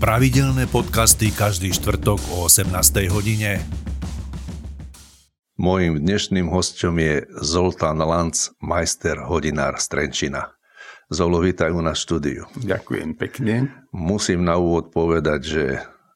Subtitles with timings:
[0.00, 2.72] Pravidelné podcasty každý štvrtok o 18.
[3.12, 3.60] hodine.
[5.60, 10.56] Mojím dnešným hostom je Zoltán Lanc, majster hodinár z Trenčina.
[11.12, 12.48] Zolo, vítaj u nás štúdiu.
[12.56, 13.68] Ďakujem pekne.
[13.92, 15.64] Musím na úvod povedať, že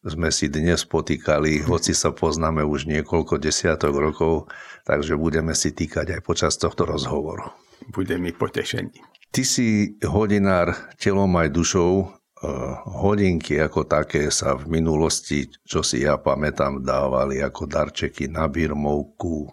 [0.01, 4.49] sme si dnes potýkali, hoci sa poznáme už niekoľko desiatok rokov,
[4.89, 7.53] takže budeme si týkať aj počas tohto rozhovoru.
[7.93, 8.97] Bude mi potešení.
[9.29, 12.24] Ty si hodinár telom aj dušou.
[12.45, 18.53] Eh, hodinky ako také sa v minulosti, čo si ja pamätám, dávali ako darčeky na
[18.53, 19.49] birmovku,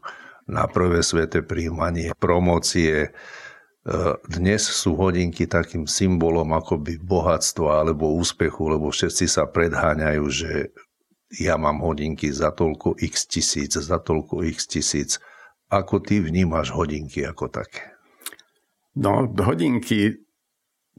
[0.52, 3.08] na prvé sveté príjmanie, promócie.
[3.08, 10.76] Eh, dnes sú hodinky takým symbolom akoby bohatstva alebo úspechu, lebo všetci sa predháňajú, že
[11.40, 15.12] ja mám hodinky za toľko x tisíc, za toľko x tisíc.
[15.71, 17.96] Ako ty vnímaš hodinky ako také?
[18.99, 20.27] No, hodinky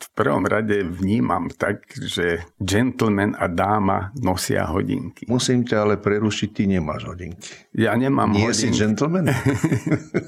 [0.02, 5.30] v prvom rade vnímam tak, že gentleman a dáma nosia hodinky.
[5.30, 7.70] Musím ťa ale prerušiť, ty nemáš hodinky.
[7.78, 8.59] Ja nemám Nie hodinky.
[8.59, 9.31] si gentleman?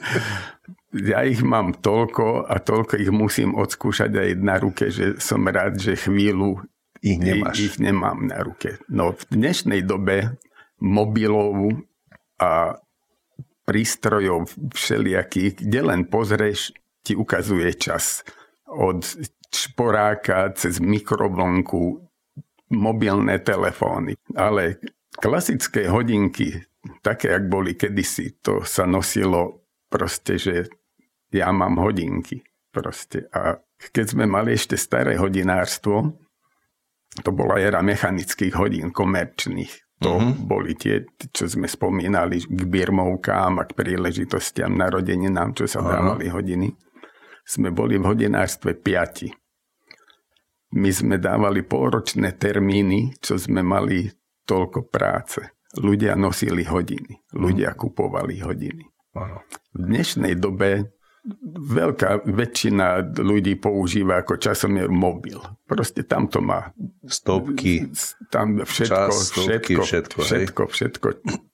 [1.11, 5.83] ja ich mám toľko a toľko ich musím odskúšať aj na ruke, že som rád,
[5.83, 6.63] že chvíľu
[7.03, 7.75] ich nemáš.
[7.75, 8.79] Ich nemám na ruke.
[8.87, 10.39] No v dnešnej dobe
[10.79, 11.83] mobilov
[12.39, 12.79] a
[13.65, 16.73] prístrojov všelijakých, kde len pozrieš,
[17.05, 18.25] ti ukazuje čas.
[18.69, 19.05] Od
[19.55, 22.03] šporáka cez mikrovlnku,
[22.75, 24.19] mobilné telefóny.
[24.35, 24.83] Ale
[25.15, 26.59] klasické hodinky,
[27.01, 30.67] také, jak boli kedysi, to sa nosilo proste, že
[31.31, 32.43] ja mám hodinky.
[32.75, 33.31] Proste.
[33.31, 36.19] A keď sme mali ešte staré hodinárstvo,
[37.23, 40.03] to bola era mechanických hodín komerčných.
[40.03, 40.35] To uh-huh.
[40.35, 46.43] boli tie, čo sme spomínali k birmovkám a k príležitostiam narodeninám, čo sa dávali uh-huh.
[46.43, 46.69] hodiny
[47.45, 49.29] sme boli v hodinárstve piati.
[50.75, 54.11] My sme dávali polročné termíny, čo sme mali
[54.43, 55.39] toľko práce.
[55.79, 58.83] Ľudia nosili hodiny, ľudia kupovali hodiny.
[59.15, 60.91] V dnešnej dobe
[61.55, 65.39] veľká väčšina ľudí používa ako časomier mobil.
[65.65, 66.75] Proste tam to má
[67.07, 67.89] stopky,
[68.29, 71.07] tam všetko, čas, stopky, všetko, všetko, všetko, všetko,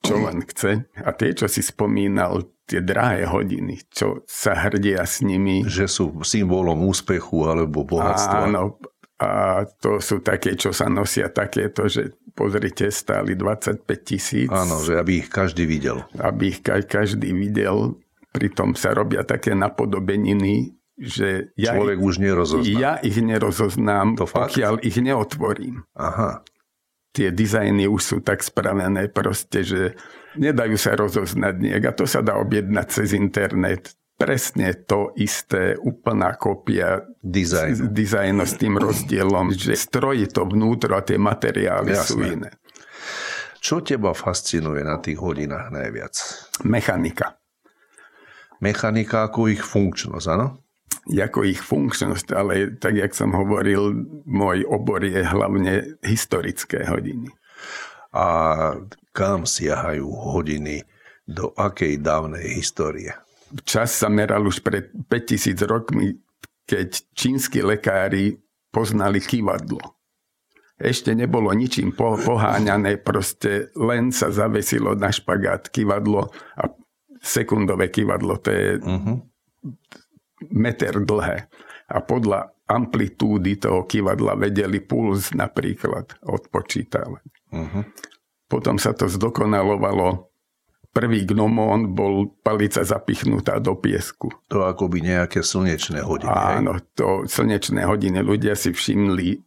[0.03, 0.71] čo len chce.
[0.97, 5.63] A tie, čo si spomínal, tie drahé hodiny, čo sa hrdia s nimi.
[5.63, 8.51] Že sú symbolom úspechu alebo bohatstva.
[8.51, 8.75] Áno,
[9.21, 14.49] a to sú také, čo sa nosia takéto, že pozrite, stáli 25 tisíc.
[14.49, 16.01] Áno, že aby ich každý videl.
[16.17, 18.01] Aby ich každý videl.
[18.33, 22.77] Pritom sa robia také napodobeniny, že ja Človek ich, už nerozozná.
[22.81, 24.87] Ja ich nerozoznám, to pokiaľ fakt?
[24.89, 25.85] ich neotvorím.
[25.93, 26.41] Aha.
[27.13, 29.93] Tie dizajny už sú tak spravené proste, že
[30.39, 33.93] nedajú sa rozoznať niek a to sa dá objednať cez internet.
[34.21, 36.37] Presne to isté, úplná
[37.25, 37.89] dizajnu.
[37.89, 42.05] dizajnu s tým rozdielom, že strojí to vnútro a tie materiály Jasné.
[42.05, 42.49] sú iné.
[43.61, 46.13] Čo teba fascinuje na tých hodinách najviac?
[46.65, 47.37] Mechanika.
[48.61, 50.61] Mechanika ako ich funkčnosť, áno?
[51.09, 57.29] Ako ich funkčnosť, ale tak, jak som hovoril, môj obor je hlavne historické hodiny.
[58.13, 58.25] A
[59.13, 60.85] kam siahajú hodiny,
[61.25, 63.13] do akej dávnej histórie?
[63.67, 66.15] Čas sa meral už pred 5000 rokmi,
[66.63, 68.39] keď čínsky lekári
[68.71, 69.81] poznali kývadlo.
[70.81, 76.63] Ešte nebolo ničím poháňané, proste len sa zavesilo na špagát kývadlo a
[77.21, 79.21] sekundové kývadlo, to je uh-huh.
[80.49, 81.45] meter dlhé.
[81.85, 87.25] A podľa amplitúdy toho kývadla vedeli puls napríklad odpočítavať.
[87.53, 87.83] Uh-huh.
[88.49, 90.30] Potom sa to zdokonalovalo.
[90.91, 94.27] Prvý gnomón bol palica zapichnutá do piesku.
[94.51, 96.27] To akoby nejaké slnečné hodiny.
[96.27, 96.83] Áno, hej?
[96.99, 98.19] to slnečné hodiny.
[98.19, 99.39] Ľudia si všimli...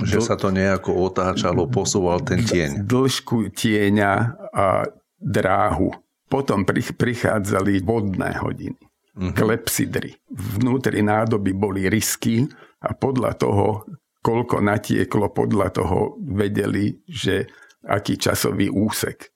[0.00, 2.84] Že sa to nejako otáčalo, posúval ten tieň.
[2.88, 4.12] Dĺžku tieňa
[4.52, 4.88] a
[5.20, 5.92] dráhu.
[6.28, 8.80] Potom prichádzali vodné hodiny.
[8.80, 9.32] Uh-huh.
[9.36, 10.16] Klepsidry.
[10.32, 12.48] Vnútri nádoby boli risky
[12.80, 13.84] a podľa toho,
[14.24, 17.48] koľko natieklo, podľa toho vedeli, že
[17.84, 19.32] aký časový úsek.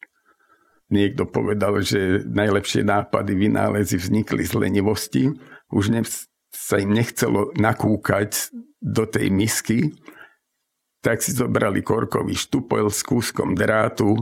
[0.92, 5.32] Niekto povedal, že najlepšie nápady, vynálezy vznikli z lenivosti.
[5.72, 6.04] Už ne,
[6.52, 8.52] sa im nechcelo nakúkať
[8.84, 9.96] do tej misky,
[11.00, 14.16] tak si zobrali korkový štupel s kúskom drátu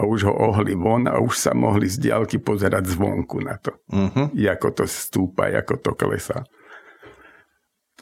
[0.00, 3.72] a už ho ohli von a už sa mohli z diálky pozerať zvonku na to.
[3.88, 4.26] Uh-huh.
[4.32, 6.42] Ako to stúpa, ako to klesá.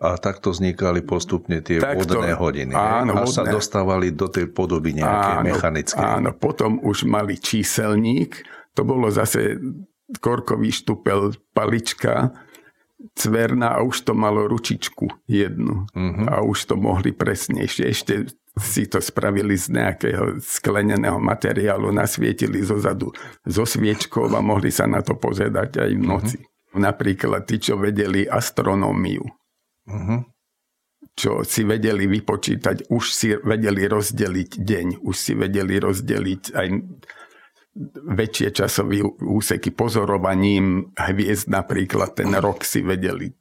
[0.00, 2.72] A takto vznikali postupne tie takto, vodné hodiny.
[2.72, 3.36] Áno, a vodné.
[3.36, 6.00] sa dostávali do tej podoby nejakej mechanickej.
[6.00, 8.40] Áno, potom už mali číselník,
[8.72, 9.60] to bolo zase
[10.20, 12.32] korkový štupel, palička,
[13.14, 15.88] cverná a už to malo ručičku jednu.
[15.90, 16.26] Uh-huh.
[16.28, 17.84] A už to mohli presnejšie.
[17.88, 18.14] Ešte
[18.52, 23.10] si to spravili z nejakého skleneného materiálu, nasvietili zo zadu
[23.48, 26.38] zo sviečkou a mohli sa na to pozerať aj v noci.
[26.40, 26.80] Uh-huh.
[26.80, 29.24] Napríklad tí, čo vedeli astronómiu.
[29.88, 30.22] Uh-huh.
[31.12, 36.68] Čo si vedeli vypočítať, už si vedeli rozdeliť deň, už si vedeli rozdeliť aj
[38.04, 43.32] väčšie časové úseky pozorovaním hviezd napríklad ten rok si vedeli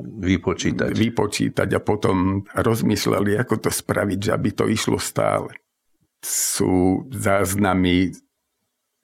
[0.00, 0.90] vypočítať.
[0.90, 5.54] vypočítať a potom rozmýšľali, ako to spraviť, že aby to išlo stále.
[6.24, 8.12] Sú záznamy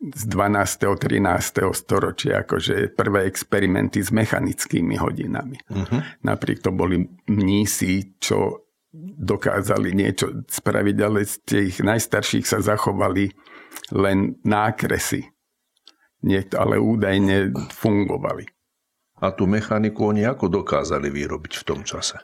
[0.01, 0.97] z 12.
[0.97, 1.77] 13.
[1.77, 5.61] storočia, akože prvé experimenty s mechanickými hodinami.
[5.69, 6.01] Uh-huh.
[6.25, 8.65] Napriek to boli mnísi, čo
[9.21, 13.31] dokázali niečo spraviť, ale z tých najstarších sa zachovali
[13.93, 15.29] len nákresy.
[16.25, 18.45] Niekto, ale údajne fungovali.
[19.21, 22.17] A tú mechaniku oni ako dokázali vyrobiť v tom čase?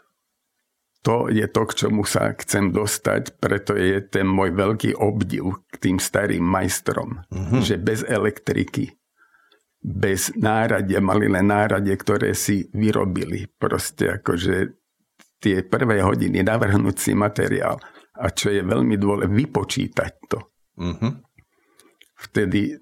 [1.07, 5.75] To je to, k čomu sa chcem dostať, preto je ten môj veľký obdiv k
[5.79, 7.63] tým starým majstrom, mm-hmm.
[7.63, 8.91] že bez elektriky,
[9.79, 13.47] bez náradia, mali len náradie, ktoré si vyrobili.
[13.47, 14.75] Proste akože
[15.39, 17.79] tie prvé hodiny navrhnúť si materiál
[18.19, 20.39] a čo je veľmi dôležité, vypočítať to.
[20.75, 21.13] Mm-hmm.
[22.19, 22.75] Vtedy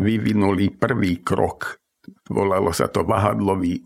[0.00, 1.76] vyvinuli prvý krok
[2.28, 3.84] volalo sa to vahadlový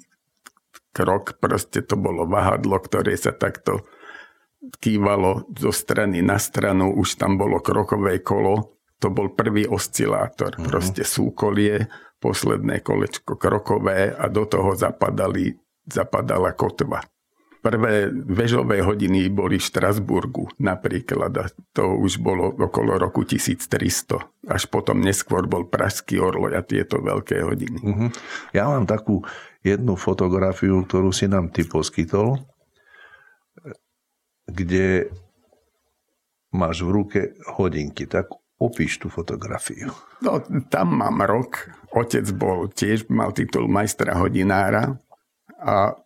[0.93, 3.85] krok, proste to bolo vahadlo, ktoré sa takto
[4.79, 10.69] kývalo zo strany na stranu, už tam bolo krokové kolo, to bol prvý oscilátor, mm-hmm.
[10.71, 11.91] proste súkolie,
[12.23, 15.51] posledné kolečko krokové a do toho zapadali,
[15.91, 17.03] zapadala kotva.
[17.63, 24.19] Prvé vežové hodiny boli v Štrasburgu napríklad a to už bolo okolo roku 1300.
[24.51, 27.79] Až potom neskôr bol Pražský orloj a tieto veľké hodiny.
[27.79, 28.11] Uh-huh.
[28.51, 29.23] Ja mám takú
[29.63, 32.39] jednu fotografiu, ktorú si nám ty poskytol,
[34.47, 35.11] kde
[36.53, 37.21] máš v ruke
[37.57, 38.11] hodinky.
[38.11, 38.29] Tak
[38.63, 39.91] opíš tú fotografiu.
[40.23, 40.39] No,
[40.71, 41.67] tam mám rok.
[41.91, 44.99] Otec bol tiež, mal titul majstra hodinára
[45.59, 45.99] a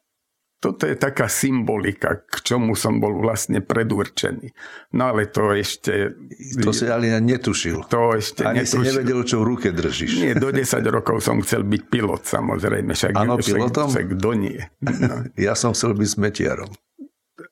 [0.57, 4.57] toto je taká symbolika, k čomu som bol vlastne predurčený.
[4.97, 6.17] No ale to ešte...
[6.65, 7.85] To si ale netušil.
[7.93, 8.81] To ešte Ani netušil.
[8.81, 10.13] si nevedel, čo v ruke držíš.
[10.17, 12.97] Nie, do 10 rokov som chcel byť pilot, samozrejme.
[12.97, 13.93] Však, Áno, pilotom?
[13.93, 14.61] Však kto nie.
[14.81, 15.29] No.
[15.37, 16.71] Ja som chcel byť smetiarom.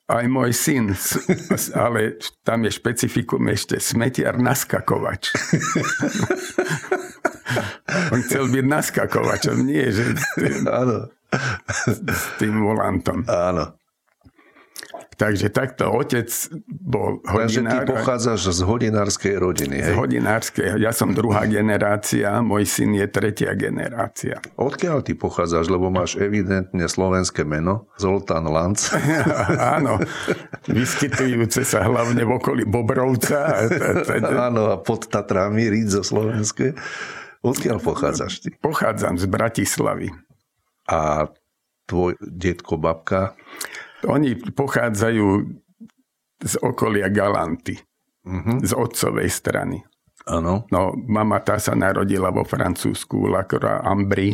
[0.05, 0.93] Aj môj syn,
[1.73, 5.33] ale tam je špecifikum ešte smetiar naskakovač.
[8.13, 10.15] On chcel byť naskakovačom, nie, že...
[10.67, 11.15] Áno
[12.07, 13.23] s tým volantom.
[13.27, 13.75] Áno.
[15.15, 16.27] Takže takto otec
[16.67, 17.47] bol hodinár.
[17.47, 19.95] Takže ty pochádzaš z hodinárskej rodiny, hej?
[19.95, 20.75] Z hodinárskej.
[20.75, 24.43] Ja som druhá generácia, môj syn je tretia generácia.
[24.59, 28.91] Odkiaľ ty pochádzaš, lebo máš evidentne slovenské meno, Zoltán Lanc.
[29.79, 30.03] Áno,
[30.67, 33.71] vyskytujúce sa hlavne v okolí Bobrovca.
[34.51, 36.75] Áno, a pod Tatrami, Rídzo slovenské.
[37.45, 38.49] Odkiaľ pochádzaš ty?
[38.57, 40.09] Pochádzam z Bratislavy.
[40.89, 41.29] A
[41.85, 43.37] tvoj detko, babka?
[44.09, 45.25] Oni pochádzajú
[46.41, 47.77] z okolia Galanty,
[48.25, 48.61] uh-huh.
[48.65, 49.81] z otcovej strany.
[50.25, 50.65] Áno.
[50.73, 54.33] No, mama tá sa narodila vo Francúzsku, Lacroix Ambry.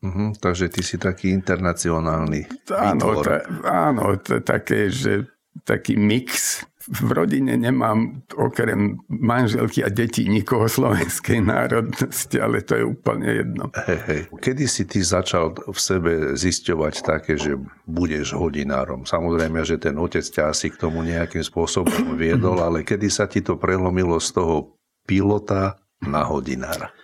[0.00, 5.28] Uh-huh, takže ty si taký internacionálny Áno, ta, áno t- také, že
[5.68, 12.84] taký mix v rodine nemám okrem manželky a detí nikoho slovenskej národnosti, ale to je
[12.88, 13.64] úplne jedno.
[13.84, 14.20] Hej, hej.
[14.40, 19.04] Kedy si ty začal v sebe zisťovať také, že budeš hodinárom?
[19.04, 23.44] Samozrejme, že ten otec ťa asi k tomu nejakým spôsobom viedol, ale kedy sa ti
[23.44, 26.96] to prelomilo z toho pilota na hodinára?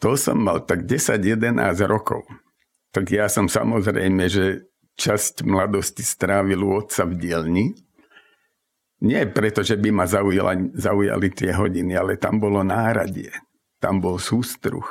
[0.00, 2.24] To som mal tak 10-11 rokov.
[2.96, 7.76] Tak ja som samozrejme, že časť mladosti strávil u otca v dielni,
[9.04, 13.32] nie preto, že by ma zaujali, zaujali tie hodiny, ale tam bolo náradie,
[13.76, 14.86] tam bol sústruh,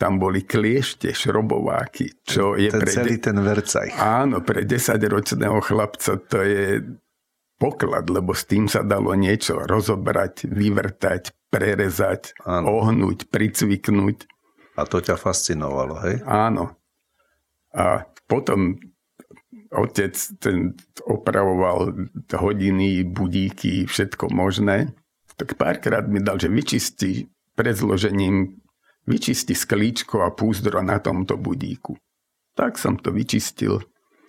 [0.00, 2.90] tam boli kliešte, šrobováky, čo je ten pre...
[2.90, 3.94] celý ten vercaj.
[4.00, 6.80] Áno, pre desaťročného chlapca to je
[7.60, 12.80] poklad, lebo s tým sa dalo niečo rozobrať, vyvrtať, prerezať, áno.
[12.80, 14.24] ohnúť, pricviknúť.
[14.80, 16.24] A to ťa fascinovalo, hej?
[16.24, 16.72] Áno.
[17.76, 18.80] A potom
[19.70, 20.74] otec ten
[21.06, 21.94] opravoval
[22.34, 24.92] hodiny, budíky, všetko možné,
[25.38, 28.60] tak párkrát mi dal, že vyčisti pred zložením,
[29.08, 31.96] vyčisti sklíčko a púzdro na tomto budíku.
[32.52, 33.80] Tak som to vyčistil.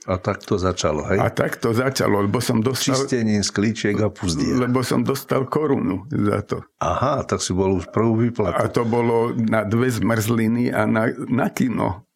[0.09, 1.21] A tak to začalo, hej?
[1.21, 2.97] A tak to začalo, lebo som dostal...
[2.97, 4.57] Čistením sklíčiek a púzdier.
[4.57, 6.57] Lebo som dostal korunu za to.
[6.81, 8.65] Aha, tak si bol už prvú výplatu.
[8.65, 12.09] A to bolo na dve zmrzliny a na, na kino.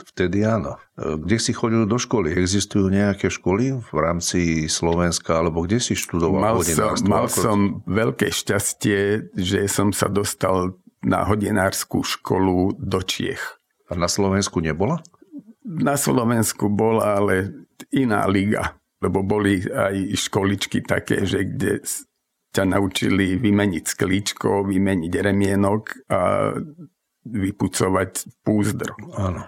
[0.00, 0.80] Vtedy áno.
[0.96, 2.32] E, kde si chodil do školy?
[2.34, 6.56] Existujú nejaké školy v rámci Slovenska, alebo kde si študoval mal?
[6.64, 7.38] Som, mal Ako...
[7.40, 13.40] som veľké šťastie, že som sa dostal na hodinárskú školu do Čiech.
[13.88, 15.00] A na Slovensku nebola?
[15.64, 18.76] Na Slovensku bola, ale iná liga.
[19.00, 21.80] Lebo boli aj školičky také, že kde
[22.52, 26.52] ťa naučili vymeniť sklíčko, vymeniť remienok a
[27.24, 28.92] vypucovať púzdro.
[29.16, 29.46] Áno.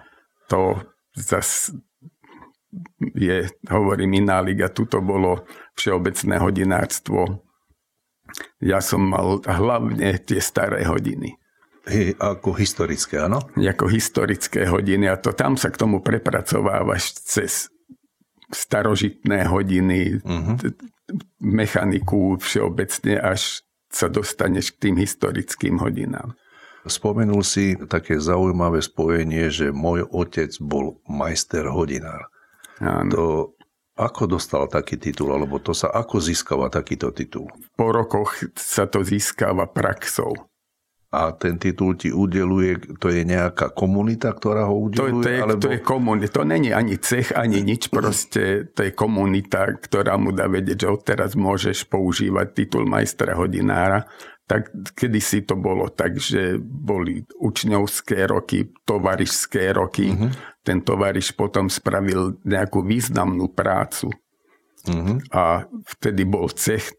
[0.53, 0.77] To
[1.17, 1.73] zas
[3.17, 4.69] je, hovorím, iná liga.
[4.69, 7.41] Tuto bolo všeobecné hodinárstvo.
[8.61, 11.37] Ja som mal hlavne tie staré hodiny.
[11.83, 13.43] Hey, ako historické, áno?
[13.59, 17.67] Ako historické hodiny a to tam sa k tomu prepracovávaš cez
[18.53, 20.55] starožitné hodiny, uh-huh
[21.39, 26.33] mechaniku všeobecne, až sa dostaneš k tým historickým hodinám.
[26.83, 32.27] Spomenul si také zaujímavé spojenie, že môj otec bol majster hodinár.
[32.83, 33.11] Áno.
[33.11, 33.25] To
[33.93, 37.45] ako dostal taký titul, alebo to sa ako získava takýto titul?
[37.77, 40.33] Po rokoch sa to získava praxou
[41.13, 45.13] a ten titul ti udeluje, to je nejaká komunita, ktorá ho udeluje?
[45.13, 45.61] To, to, je, alebo...
[45.61, 50.33] to je komunita, to není ani cech, ani nič, proste to je komunita, ktorá mu
[50.33, 54.09] dá vedieť, že odteraz môžeš používať titul majstra hodinára.
[54.43, 60.11] Tak kedysi to bolo tak, že boli učňovské roky, tovarišské roky.
[60.11, 60.27] Uh-huh.
[60.59, 64.11] Ten tovariš potom spravil nejakú významnú prácu.
[64.83, 65.15] Uh-huh.
[65.31, 65.63] A
[65.95, 66.91] vtedy bol cech,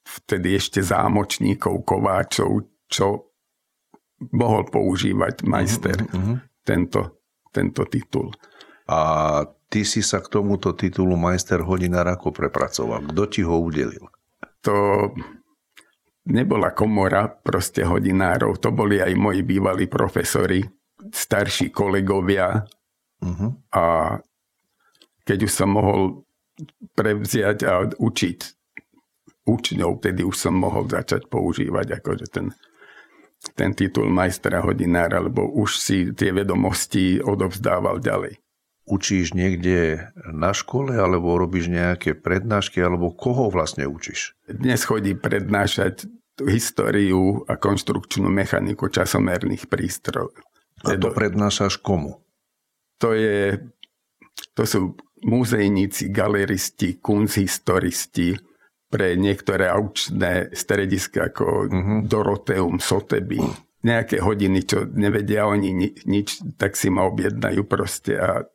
[0.00, 3.36] vtedy ešte zámočníkov, kováčov, čo
[4.32, 6.40] mohol používať majster uh-huh.
[6.64, 7.20] tento,
[7.52, 8.32] tento titul.
[8.88, 13.12] A ty si sa k tomuto titulu majster hodinár ako prepracoval?
[13.12, 14.08] Kto ti ho udelil?
[14.64, 15.12] To
[16.28, 20.60] nebola komora proste hodinárov, to boli aj moji bývalí profesori,
[21.08, 22.62] starší kolegovia
[23.24, 23.50] uh-huh.
[23.72, 23.84] a
[25.24, 26.28] keď už som mohol
[26.92, 28.38] prevziať a učiť
[29.48, 32.52] učňov, tedy už som mohol začať používať akože ten
[33.54, 38.42] ten titul majstra hodinára, lebo už si tie vedomosti odovzdával ďalej.
[38.88, 44.32] Učíš niekde na škole, alebo robíš nejaké prednášky, alebo koho vlastne učíš?
[44.48, 46.08] Dnes chodí prednášať
[46.46, 50.36] históriu a konštrukčnú mechaniku časomerných prístrojov.
[50.86, 52.22] A to prednášaš komu?
[53.02, 53.58] To, je,
[54.54, 54.94] to sú
[55.26, 58.38] muzejníci, galeristi, kunsthistoristi,
[58.88, 61.98] pre niektoré aučné strediska ako uh-huh.
[62.08, 63.44] Doroteum, Soteby,
[63.84, 68.48] nejaké hodiny, čo nevedia oni ni- nič, tak si ma objednajú proste a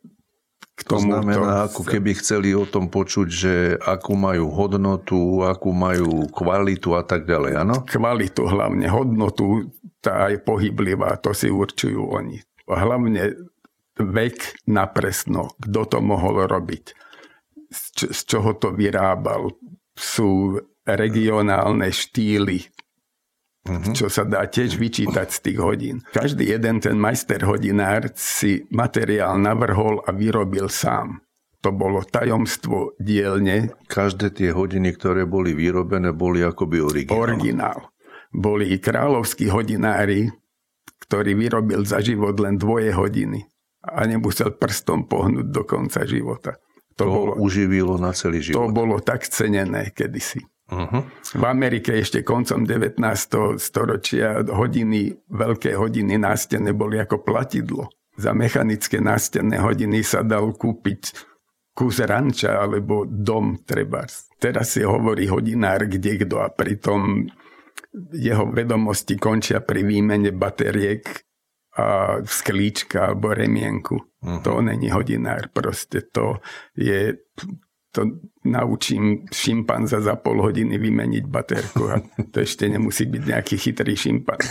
[0.74, 5.70] k tomu to znamená, ako keby chceli o tom počuť, že akú majú hodnotu, akú
[5.70, 7.86] majú kvalitu a tak ďalej, áno?
[7.86, 9.70] Kvalitu hlavne, hodnotu,
[10.02, 12.42] tá je pohyblivá, to si určujú oni.
[12.66, 13.38] A hlavne
[13.94, 16.84] vek napresno, kto to mohol robiť,
[17.70, 19.54] z, č- z čoho to vyrábal,
[19.94, 22.73] sú regionálne štýly,
[23.64, 23.94] uh-huh.
[23.96, 25.96] čo sa dá tiež vyčítať z tých hodín.
[26.12, 31.24] Každý jeden ten majster hodinár si materiál navrhol a vyrobil sám.
[31.64, 33.72] To bolo tajomstvo dielne.
[33.88, 37.16] Každé tie hodiny, ktoré boli vyrobené, boli akoby originál.
[37.24, 37.78] Originál.
[38.34, 40.28] Boli i kráľovskí hodinári,
[41.08, 43.48] ktorý vyrobil za život len dvoje hodiny
[43.80, 46.60] a nemusel prstom pohnúť do konca života.
[47.00, 48.68] To, to bolo, uživilo na celý život.
[48.68, 50.44] To bolo tak cenené kedysi.
[50.74, 51.02] Uh-huh.
[51.38, 52.98] V Amerike ešte koncom 19.
[53.62, 57.86] storočia hodiny, veľké hodiny nástene boli ako platidlo.
[58.18, 61.02] Za mechanické nástenné hodiny sa dal kúpiť
[61.74, 64.06] kus ranča alebo dom treba.
[64.38, 67.26] Teraz si hovorí hodinár kde kto a pritom
[68.14, 71.02] jeho vedomosti končia pri výmene batériek
[71.74, 73.98] a sklíčka alebo remienku.
[73.98, 74.38] Uh-huh.
[74.46, 76.38] To není hodinár, proste to
[76.78, 77.18] je,
[77.94, 82.02] to naučím šimpanza za pol hodiny vymeniť baterku a
[82.34, 84.40] to ešte nemusí byť nejaký chytrý šimpan.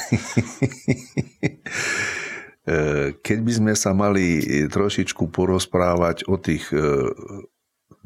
[3.19, 4.39] Keď by sme sa mali
[4.71, 7.11] trošičku porozprávať o tých e,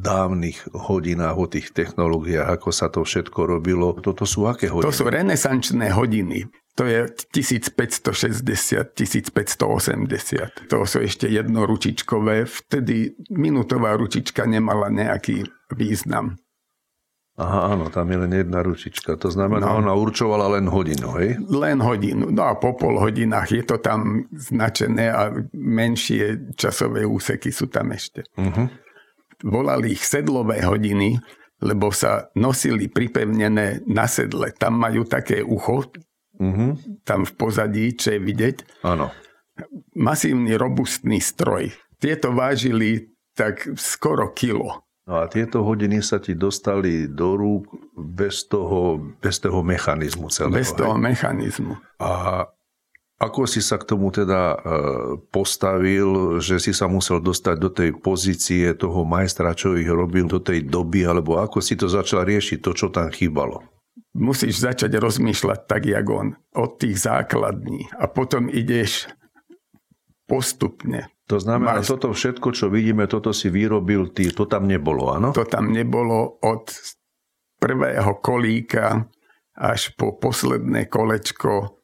[0.01, 3.93] dávnych hodinách, o tých technológiách, ako sa to všetko robilo.
[4.01, 4.89] Toto sú aké hodiny?
[4.89, 6.49] To sú renesančné hodiny.
[6.77, 10.69] To je 1560, 1580.
[10.69, 12.45] To sú ešte jednoručičkové.
[12.45, 16.37] Vtedy minutová ručička nemala nejaký význam.
[17.37, 19.13] Aha, áno, tam je len jedna ručička.
[19.21, 19.77] To znamená, no.
[19.81, 21.37] ona určovala len hodinu, hej?
[21.45, 22.33] Len hodinu.
[22.33, 27.93] No a po pol hodinách je to tam značené a menšie časové úseky sú tam
[27.93, 28.25] ešte.
[28.37, 28.65] Uh-huh.
[29.45, 31.21] Volali ich sedlové hodiny,
[31.61, 34.49] lebo sa nosili pripevnené na sedle.
[34.57, 35.93] Tam majú také ucho,
[36.37, 36.77] uh-huh.
[37.03, 38.57] tam v pozadí, čo je vidieť.
[38.85, 39.11] Áno.
[39.97, 41.73] masívny, robustný stroj.
[41.97, 44.85] Tieto vážili tak skoro kilo.
[45.07, 47.63] No a tieto hodiny sa ti dostali do rúk
[47.95, 50.59] bez toho, bez toho mechanizmu celého.
[50.59, 51.03] Bez toho hej?
[51.15, 51.79] mechanizmu.
[52.03, 52.43] A
[53.17, 54.57] ako si sa k tomu teda e,
[55.31, 60.37] postavil, že si sa musel dostať do tej pozície toho majstra, čo ich robil do
[60.37, 63.63] tej doby, alebo ako si to začal riešiť, to, čo tam chýbalo?
[64.17, 69.05] Musíš začať rozmýšľať tak, jak on, od tých základní a potom ideš
[70.25, 71.13] postupne.
[71.29, 71.93] To znamená, Máš...
[71.93, 75.37] toto všetko, čo vidíme, toto si vyrobil ty, to tam nebolo, áno?
[75.37, 76.71] To tam nebolo od
[77.61, 79.05] prvého kolíka
[79.57, 81.77] až po posledné kolečko.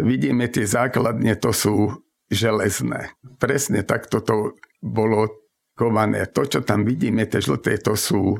[0.00, 1.92] Vidíme tie základne, to sú
[2.30, 3.14] železné.
[3.36, 5.28] Presne takto to bolo
[5.76, 6.24] kované.
[6.30, 8.38] To, čo tam vidíme, tie žlté, to sú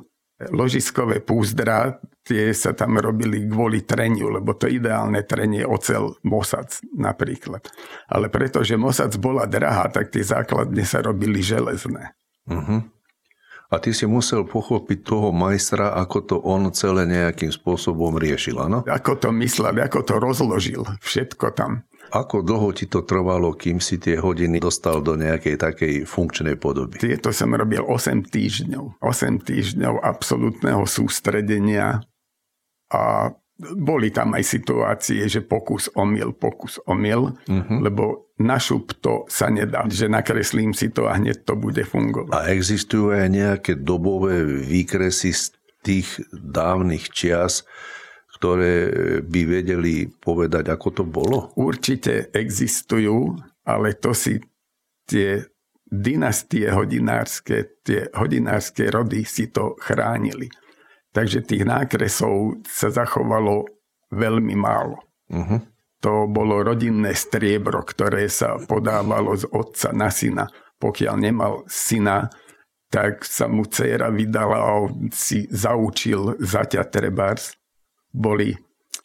[0.49, 7.69] ložiskové púzdra, tie sa tam robili kvôli treniu, lebo to ideálne trenie ocel Mosac napríklad.
[8.09, 12.17] Ale pretože Mosac bola drahá, tak tie základne sa robili železné.
[12.49, 12.81] Uh-huh.
[13.71, 18.83] A ty si musel pochopiť toho majstra, ako to on celé nejakým spôsobom riešil, áno?
[18.83, 21.87] Ako to myslel, ako to rozložil, všetko tam.
[22.11, 26.99] Ako dlho ti to trvalo, kým si tie hodiny dostal do nejakej takej funkčnej podoby?
[26.99, 28.99] Tieto som robil 8 týždňov.
[28.99, 32.03] 8 týždňov absolútneho sústredenia
[32.91, 37.79] a boli tam aj situácie, že pokus omyl, pokus omyl, uh-huh.
[37.85, 42.33] lebo na šup to sa nedá, že nakreslím si to a hneď to bude fungovať.
[42.33, 45.53] A existujú aj nejaké dobové výkresy z
[45.85, 47.69] tých dávnych čias,
[48.39, 48.75] ktoré
[49.27, 51.51] by vedeli povedať, ako to bolo?
[51.59, 54.39] Určite existujú, ale to si
[55.05, 55.43] tie
[55.91, 60.47] dynastie hodinárske, tie hodinárske rody si to chránili.
[61.11, 63.67] Takže tých nákresov sa zachovalo
[64.15, 65.03] veľmi málo.
[65.27, 65.59] Uh-huh.
[66.01, 70.47] To bolo rodinné striebro, ktoré sa podávalo z otca na syna.
[70.79, 72.31] Pokiaľ nemal syna,
[72.89, 74.75] tak sa mu dcera vydala a
[75.13, 77.60] si zaučil zaťa trebárs
[78.11, 78.55] boli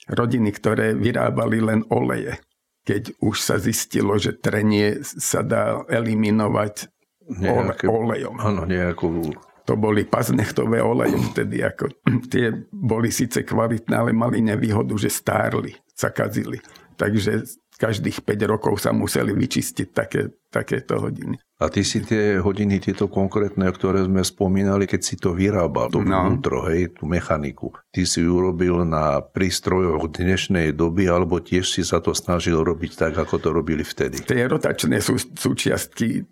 [0.09, 2.37] rodiny, ktoré vyrábali len oleje.
[2.85, 6.93] Keď už sa zistilo, že trenie sa dá eliminovať
[7.25, 8.37] Nejaké, olejom.
[8.37, 9.33] Áno, nejakú...
[9.65, 11.65] To boli paznechtové oleje vtedy.
[11.65, 11.89] Ako,
[12.29, 16.61] tie boli síce kvalitné, ale mali nevýhodu, že stárli, sa kazili.
[17.01, 17.49] Takže
[17.81, 21.41] každých 5 rokov sa museli vyčistiť také, takéto hodiny.
[21.55, 26.03] A ty si tie hodiny, tieto konkrétne, ktoré sme spomínali, keď si to vyrábal, to
[26.03, 26.27] no.
[26.27, 32.03] vnútro, hej, tú mechaniku, ty si urobil na prístrojoch dnešnej doby, alebo tiež si sa
[32.03, 34.19] to snažil robiť tak, ako to robili vtedy?
[34.19, 36.27] Tie rotačné sú, súčiastky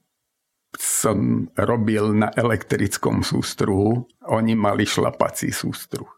[0.75, 6.09] som robil na elektrickom sústruhu, oni mali šlapací sústruh.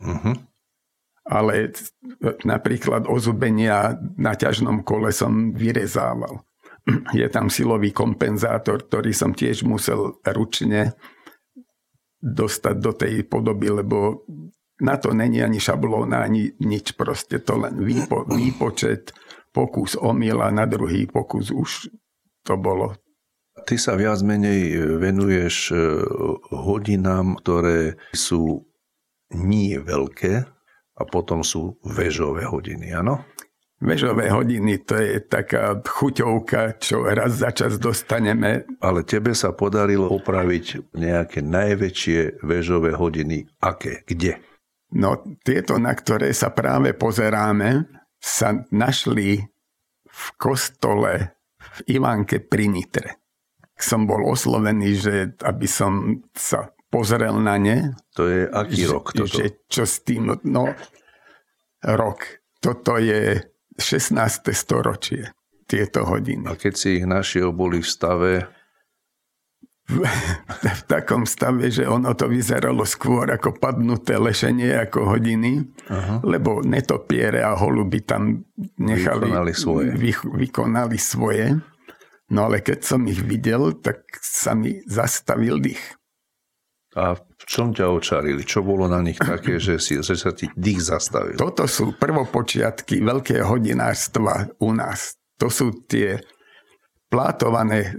[0.00, 0.36] Uh-huh
[1.28, 1.76] ale
[2.48, 6.40] napríklad ozubenia na ťažnom kole som vyrezával.
[7.12, 10.96] Je tam silový kompenzátor, ktorý som tiež musel ručne
[12.18, 14.26] dostať do tej podoby, lebo
[14.82, 19.12] na to není ani šablóna, ani nič, proste to len výpo, výpočet,
[19.50, 21.90] pokus omila, na druhý pokus už
[22.46, 22.94] to bolo.
[23.66, 25.80] Ty sa viac menej venuješ eh,
[26.54, 28.64] hodinám, ktoré sú
[29.34, 30.58] nie veľké,
[30.98, 33.22] a potom sú väžové hodiny, áno?
[33.78, 38.66] Vežové hodiny, to je taká chuťovka, čo raz za čas dostaneme.
[38.82, 43.46] Ale tebe sa podarilo opraviť nejaké najväčšie vežové hodiny.
[43.62, 44.02] Aké?
[44.02, 44.42] Kde?
[44.98, 47.86] No, tieto, na ktoré sa práve pozeráme,
[48.18, 49.46] sa našli
[50.10, 51.38] v kostole
[51.78, 53.22] v Ivanke pri Nitre.
[53.78, 55.14] Som bol oslovený, že
[55.46, 57.94] aby som sa pozrel na ne.
[58.18, 59.38] To je aký že, rok toto?
[59.38, 60.64] Že čo s tým, no
[61.86, 62.42] rok.
[62.58, 63.38] Toto je
[63.78, 64.50] 16.
[64.50, 65.30] storočie,
[65.70, 66.50] tieto hodiny.
[66.50, 68.32] A keď si ich našiel, boli v stave?
[69.88, 70.04] V,
[70.60, 76.20] v takom stave, že ono to vyzeralo skôr ako padnuté lešenie, ako hodiny, Aha.
[76.26, 78.44] lebo netopiere a holuby tam
[78.76, 79.90] nechali, vykonali svoje.
[79.96, 81.56] Vy, vykonali svoje.
[82.28, 85.80] No ale keď som ich videl, tak sa mi zastavil dých.
[86.98, 88.42] A v čom ťa očarili?
[88.42, 91.38] Čo bolo na nich také, že, si, že sa ti dých zastavil?
[91.38, 95.14] Toto sú prvopočiatky veľkého hodinárstva u nás.
[95.38, 96.18] To sú tie
[97.06, 97.94] plátované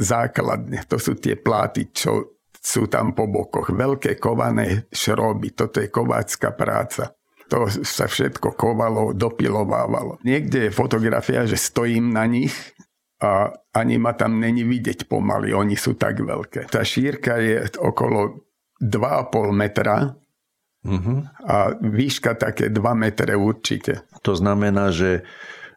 [0.00, 0.88] základne.
[0.88, 3.68] To sú tie pláty, čo sú tam po bokoch.
[3.68, 5.52] Veľké kované šroby.
[5.52, 7.12] Toto je kovácká práca.
[7.52, 10.20] To sa všetko kovalo, dopilovávalo.
[10.24, 12.52] Niekde je fotografia, že stojím na nich
[13.18, 16.70] a ani ma tam není vidieť pomaly, oni sú tak veľké.
[16.70, 18.46] Tá šírka je okolo
[18.78, 20.14] 2,5 metra
[20.86, 21.18] uh-huh.
[21.42, 24.06] a výška také 2 metre určite.
[24.22, 25.26] To znamená, že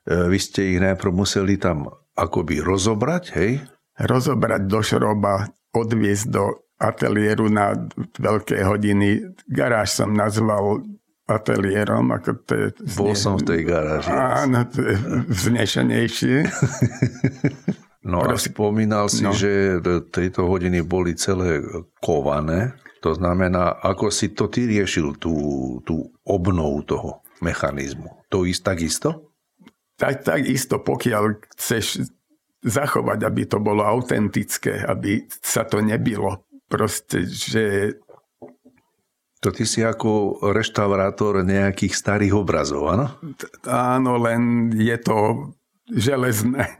[0.06, 3.62] vy ste ich najprv museli tam akoby rozobrať, hej?
[3.98, 7.78] Rozobrať do šroba, odviezť do ateliéru na
[8.18, 9.38] veľké hodiny.
[9.46, 10.82] Garáž som nazval
[11.28, 12.12] ateliérom.
[12.14, 14.12] Ako to je Bol som v tej garáži.
[14.12, 14.96] Áno, to je
[15.30, 16.36] vznešenejšie.
[18.12, 19.34] no a spomínal si, no.
[19.36, 19.82] že
[20.12, 21.62] tejto hodiny boli celé
[22.02, 22.76] kované.
[23.02, 25.34] To znamená, ako si to ty riešil, tú,
[25.82, 27.10] tú obnovu toho
[27.42, 28.30] mechanizmu?
[28.30, 29.34] To ist takisto?
[29.98, 32.10] Tak, tak isto, pokiaľ chceš
[32.62, 36.46] zachovať, aby to bolo autentické, aby sa to nebilo.
[36.70, 37.98] Proste, že
[39.42, 43.10] to ty si ako reštaurátor nejakých starých obrazov, áno?
[43.66, 45.50] Áno, len je to
[45.90, 46.78] železné.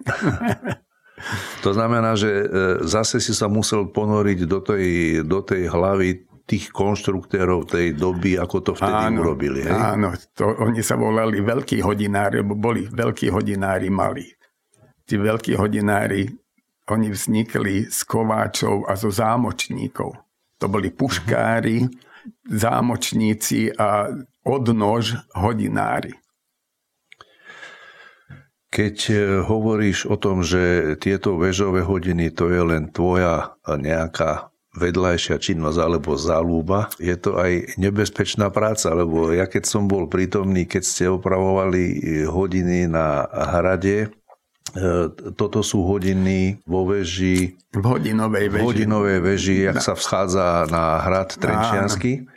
[1.66, 2.46] to znamená, že e,
[2.86, 4.86] zase si sa musel ponoriť do tej,
[5.26, 9.66] do tej hlavy tých konštruktérov tej doby, ako to vtedy áno, urobili.
[9.66, 9.74] Hej?
[9.74, 14.30] Áno, to, oni sa volali veľkí hodinári, lebo boli veľkí hodinári malí.
[15.10, 16.30] Tí veľkí hodinári,
[16.94, 20.14] oni vznikli z kováčov a zo zámočníkov.
[20.62, 22.11] To boli puškári, uh-huh
[22.48, 24.10] zámočníci a
[24.46, 26.18] odnož hodinári.
[28.72, 35.36] Keď e, hovoríš o tom, že tieto väžové hodiny to je len tvoja nejaká vedľajšia
[35.36, 40.84] činnosť alebo záľuba, je to aj nebezpečná práca, lebo ja keď som bol prítomný, keď
[40.88, 44.08] ste opravovali e, hodiny na hrade,
[45.36, 47.60] toto sú hodiny vo veži.
[47.76, 48.64] V hodinovej veži.
[48.64, 52.30] V hodinovej veži, jak sa vschádza na hrad Trenčiansky.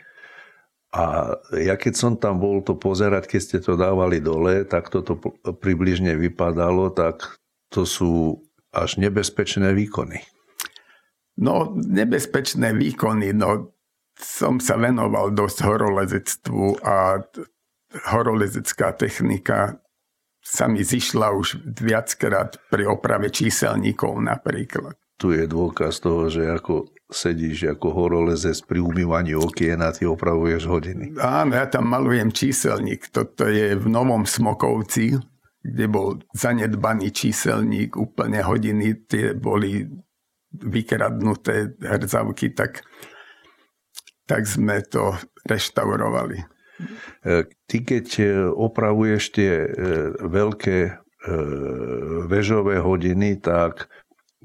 [0.95, 5.19] A ja keď som tam bol to pozerať, keď ste to dávali dole, tak toto
[5.43, 10.23] približne vypadalo, tak to sú až nebezpečné výkony.
[11.35, 13.75] No, nebezpečné výkony, no
[14.15, 17.19] som sa venoval dosť horolezectvu a
[18.15, 19.83] horolezecká technika
[20.45, 24.93] sa mi zišla už viackrát pri oprave číselníkov napríklad.
[25.17, 30.69] Tu je dôkaz toho, že ako sedíš ako horolezec pri umývaní okien a ty opravuješ
[30.69, 31.17] hodiny.
[31.17, 33.09] Áno, ja tam malujem číselník.
[33.09, 35.17] Toto je v Novom Smokovci,
[35.65, 39.85] kde bol zanedbaný číselník, úplne hodiny tie boli
[40.55, 42.85] vykradnuté hrdzavky, tak,
[44.25, 45.13] tak sme to
[45.45, 46.54] reštaurovali.
[47.23, 49.69] E, ty keď e, opravuješ tie e,
[50.21, 51.01] veľké
[52.29, 53.89] vežové hodiny, tak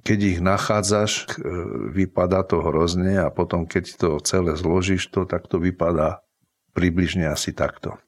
[0.01, 1.29] keď ich nachádzaš,
[1.93, 6.25] vypadá to hrozne a potom keď to celé zložíš to, tak to vypadá
[6.73, 8.01] približne asi takto.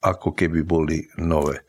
[0.00, 1.67] Ako keby boli nové.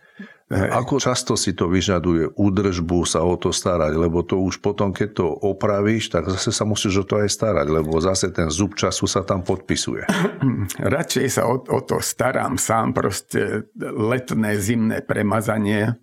[0.50, 5.22] Ako často si to vyžaduje údržbu, sa o to starať, lebo to už potom, keď
[5.22, 9.06] to opravíš, tak zase sa musíš o to aj starať, lebo zase ten zub času
[9.06, 10.10] sa tam podpisuje.
[10.98, 15.94] Radšej sa o, o to starám sám, proste letné, zimné premazanie.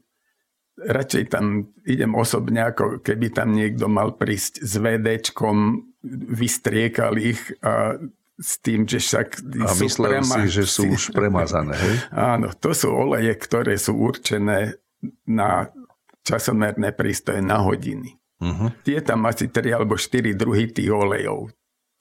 [0.78, 5.90] Radšej tam idem osobne, ako keby tam niekto mal prísť s VDčkom,
[6.38, 7.98] vystriekal ich a
[8.36, 9.28] s tým, že však
[9.64, 10.34] a sú myslel prema...
[10.36, 11.96] si, že sú už premazané, hej?
[12.36, 14.76] Áno, to sú oleje, ktoré sú určené
[15.24, 15.72] na
[16.20, 18.20] časomerné prístroje na hodiny.
[18.36, 18.68] Uh-huh.
[18.84, 21.48] Je tam asi 3 alebo 4 druhy tých olejov.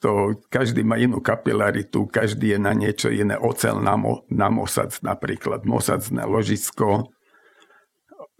[0.04, 3.40] To, každý má inú kapilaritu, každý je na niečo iné.
[3.40, 7.15] Ocel na, mo, na mosac napríklad, mosacné ložisko,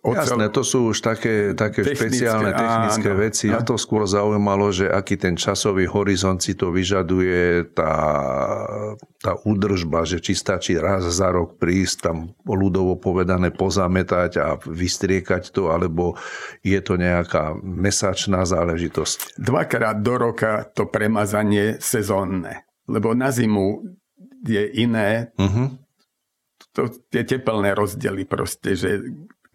[0.04, 0.38] Ocel...
[0.38, 3.46] Jasné, to sú už také, také technické, špeciálne technické áno, veci.
[3.50, 7.94] A to skôr zaujímalo, že aký ten časový horizont si to vyžaduje, tá,
[9.18, 15.50] tá údržba, že či stačí raz za rok prísť, tam ľudovo povedané pozametať a vystriekať
[15.50, 16.14] to, alebo
[16.62, 19.40] je to nejaká mesačná záležitosť.
[19.42, 23.82] Dvakrát do roka to premazanie sezónne, lebo na zimu
[24.46, 25.34] je iné.
[25.34, 25.74] Uh-huh.
[26.78, 29.00] To, tie tepelné rozdiely proste, že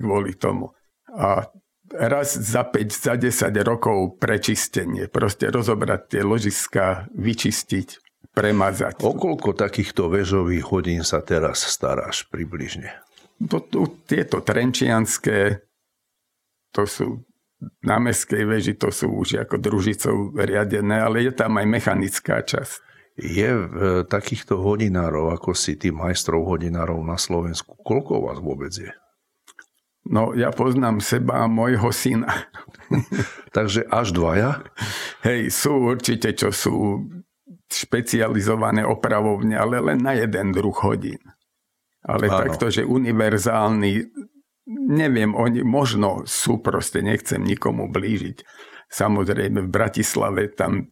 [0.01, 0.73] kvôli tomu.
[1.13, 1.45] A
[1.93, 5.11] raz za 5, za 10 rokov prečistenie.
[5.11, 7.87] Proste rozobrať tie ložiska, vyčistiť,
[8.31, 9.03] premazať.
[9.03, 12.95] O koľko takýchto väžových hodín sa teraz staráš približne?
[13.49, 15.65] To, to, tieto trenčianské,
[16.71, 17.25] to sú
[17.81, 22.89] na meskej veži, to sú už ako družicou riadené, ale je tam aj mechanická časť.
[23.21, 28.89] Je v takýchto hodinárov, ako si tí majstrov hodinárov na Slovensku, koľko vás vôbec je?
[30.01, 32.49] No, ja poznám seba a môjho syna.
[33.55, 34.65] Takže až dvaja?
[35.21, 37.05] Hej, sú určite, čo sú
[37.71, 41.21] špecializované opravovne, ale len na jeden druh hodín.
[42.01, 42.49] Ale ano.
[42.49, 44.09] takto, že univerzálny,
[44.89, 48.43] neviem, oni možno sú proste, nechcem nikomu blížiť.
[48.91, 50.91] Samozrejme v Bratislave tam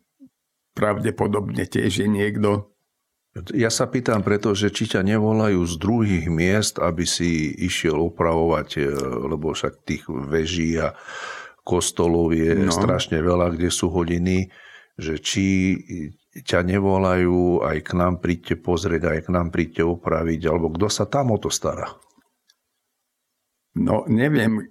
[0.77, 2.71] pravdepodobne tiež je niekto.
[3.53, 8.69] Ja sa pýtam preto, že či ťa nevolajú z druhých miest, aby si išiel opravovať,
[8.77, 8.81] e,
[9.29, 10.95] lebo však tých veží a
[11.63, 12.73] kostolov je no.
[12.73, 14.49] strašne veľa, kde sú hodiny,
[14.97, 15.77] že či
[16.41, 21.05] ťa nevolajú, aj k nám príďte pozrieť, aj k nám príďte opraviť, alebo kto sa
[21.05, 21.93] tam o to stará?
[23.77, 24.65] No, neviem,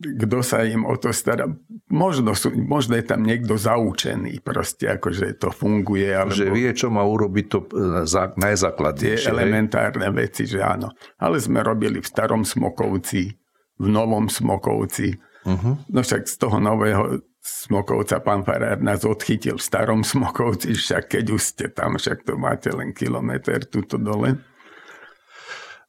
[0.00, 1.44] kto sa im o to stará.
[1.92, 6.08] Možno, sú, možno je tam niekto zaučený proste, akože to funguje.
[6.08, 8.08] Alebo že vie, čo má urobiť to e,
[8.40, 9.28] najzákladnejšie.
[9.28, 10.16] Tie elementárne hej?
[10.16, 10.96] veci, že áno.
[11.20, 13.28] Ale sme robili v starom Smokovci,
[13.76, 15.20] v novom Smokovci.
[15.44, 15.76] Uh-huh.
[15.92, 21.24] No však z toho nového Smokovca pán Farár nás odchytil v starom Smokovci, však keď
[21.28, 24.40] už ste tam, však to máte len kilometr tuto dole.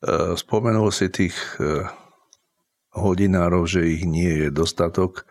[0.03, 1.87] E, spomenul si tých e,
[2.91, 5.23] hodinárov, že ich nie je dostatok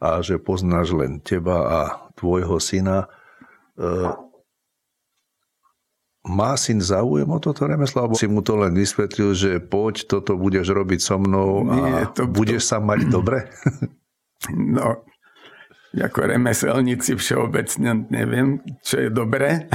[0.00, 1.80] a že poznáš len teba a
[2.16, 3.06] tvojho syna.
[3.76, 3.86] E,
[6.26, 10.36] má syn záujem o toto remeslo, alebo si mu to len vysvetlil, že poď, toto
[10.36, 13.38] budeš robiť so mnou a Nie, to, budeš sa mať dobre?
[14.48, 15.04] No,
[15.92, 19.68] ako remeselníci všeobecne neviem, čo je dobré.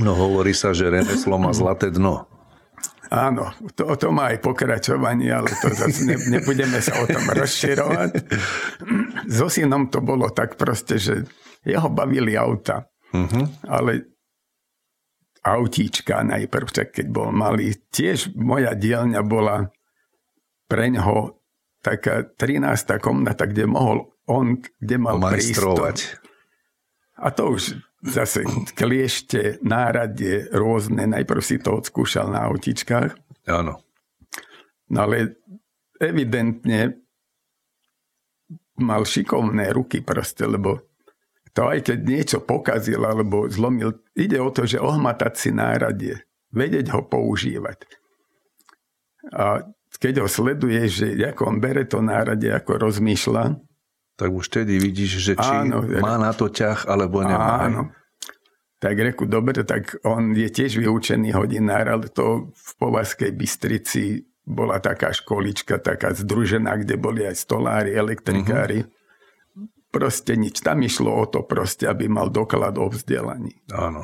[0.00, 2.31] No hovorí sa, že remeslo má zlaté dno.
[3.12, 8.12] Áno, to, to má aj pokračovanie, ale to zase ne, nebudeme sa o tom rozširovať.
[9.22, 11.28] So synom to bolo tak proste, že
[11.62, 13.68] jeho bavili auta, uh-huh.
[13.70, 14.16] ale
[15.44, 17.76] autíčka najprv, keď bol malý.
[17.92, 19.68] Tiež moja dielňa bola
[20.66, 21.38] pre ňoho
[21.84, 22.66] taká 13.
[22.98, 25.84] komnata, kde mohol on, kde mal prístup.
[27.18, 28.42] A to už zase
[28.74, 31.06] kliešte, náradie rôzne.
[31.06, 33.14] Najprv si to odskúšal na autičkách.
[33.46, 33.78] Áno.
[34.90, 35.38] No ale
[36.02, 36.98] evidentne
[38.82, 40.82] mal šikovné ruky proste, lebo
[41.54, 46.16] to aj keď niečo pokazil alebo zlomil, ide o to, že ohmatať si náradie,
[46.50, 47.86] vedieť ho používať.
[49.36, 49.62] A
[50.00, 53.54] keď ho sleduje, že ako on bere to náradie, ako rozmýšľa,
[54.16, 57.66] tak už vtedy vidíš, že či áno, má na to ťah, alebo nemá.
[57.66, 57.82] Áno.
[58.82, 64.82] Tak reku, dobre, tak on je tiež vyučený hodinár, ale to v Povazkej Bystrici bola
[64.82, 68.82] taká školička, taká združená, kde boli aj stolári, elektrikári.
[68.82, 69.70] Uh-huh.
[69.92, 70.58] Proste nič.
[70.66, 73.54] Tam išlo o to proste, aby mal doklad o vzdelaní.
[73.70, 74.02] Áno.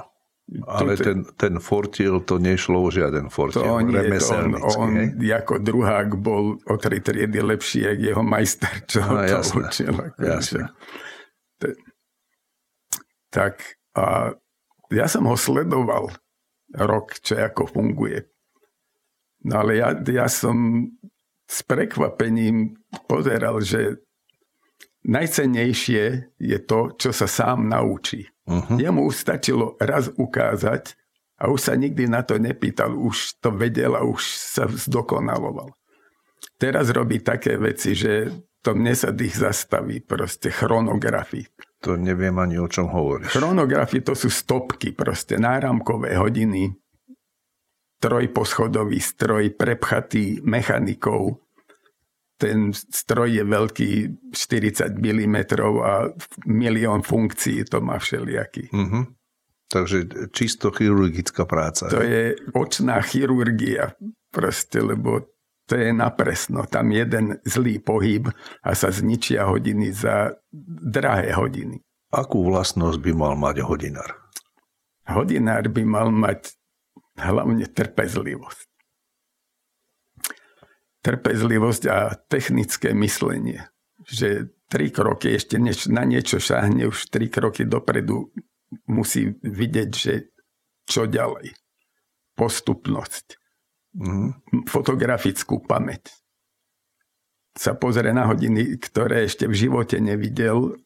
[0.65, 3.69] Ale Tuto, ten, ten fortil, to nešlo o žiaden fortil.
[3.69, 8.73] To nie, to on, on ako druhák bol o tri triedy lepší, jak jeho majster,
[8.91, 9.95] čo no, to jasné, učil.
[10.17, 10.63] Jasné.
[13.29, 13.55] Tak
[13.93, 14.33] a
[14.89, 16.17] ja som ho sledoval
[16.73, 18.25] rok, čo ako funguje.
[19.45, 20.89] No ale ja, ja som
[21.45, 22.73] s prekvapením
[23.05, 24.01] pozeral, že
[25.05, 26.05] najcennejšie
[26.41, 28.29] je to, čo sa sám naučí.
[28.49, 28.81] Uh-huh.
[28.81, 30.97] Jemu už stačilo raz ukázať
[31.39, 35.77] a už sa nikdy na to nepýtal, už to vedel a už sa zdokonaloval.
[36.57, 38.33] Teraz robí také veci, že
[38.65, 41.47] to mne sa dých zastaví, proste chronografy.
[41.87, 43.39] To neviem ani o čom hovoríš.
[43.39, 46.75] Chronografy to sú stopky, proste náramkové hodiny,
[48.03, 51.39] trojposchodový stroj prepchatý mechanikou,
[52.39, 53.91] ten stroj je veľký
[54.31, 55.37] 40 mm
[55.83, 56.15] a
[56.47, 58.71] milión funkcií to má všelijaký.
[58.71, 59.05] Uh-huh.
[59.69, 61.91] Takže čisto chirurgická práca.
[61.93, 63.93] To je očná chirurgia
[64.33, 65.29] proste, lebo
[65.69, 66.65] to je napresno.
[66.65, 68.33] Tam jeden zlý pohyb
[68.65, 70.33] a sa zničia hodiny za
[70.81, 71.85] drahé hodiny.
[72.09, 74.17] Akú vlastnosť by mal mať hodinár?
[75.05, 76.57] Hodinár by mal mať
[77.21, 78.68] hlavne trpezlivosť
[81.09, 83.65] trpezlivosť a technické myslenie.
[84.05, 88.29] Že tri kroky, ešte než na niečo šahne, už tri kroky dopredu
[88.85, 90.29] musí vidieť, že
[90.85, 91.57] čo ďalej.
[92.37, 93.41] Postupnosť.
[93.97, 94.37] Mm.
[94.69, 96.13] Fotografickú pamäť.
[97.57, 100.77] Sa pozrie na hodiny, ktoré ešte v živote nevidel,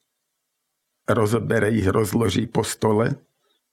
[1.05, 3.19] rozobere ich, rozloží po stole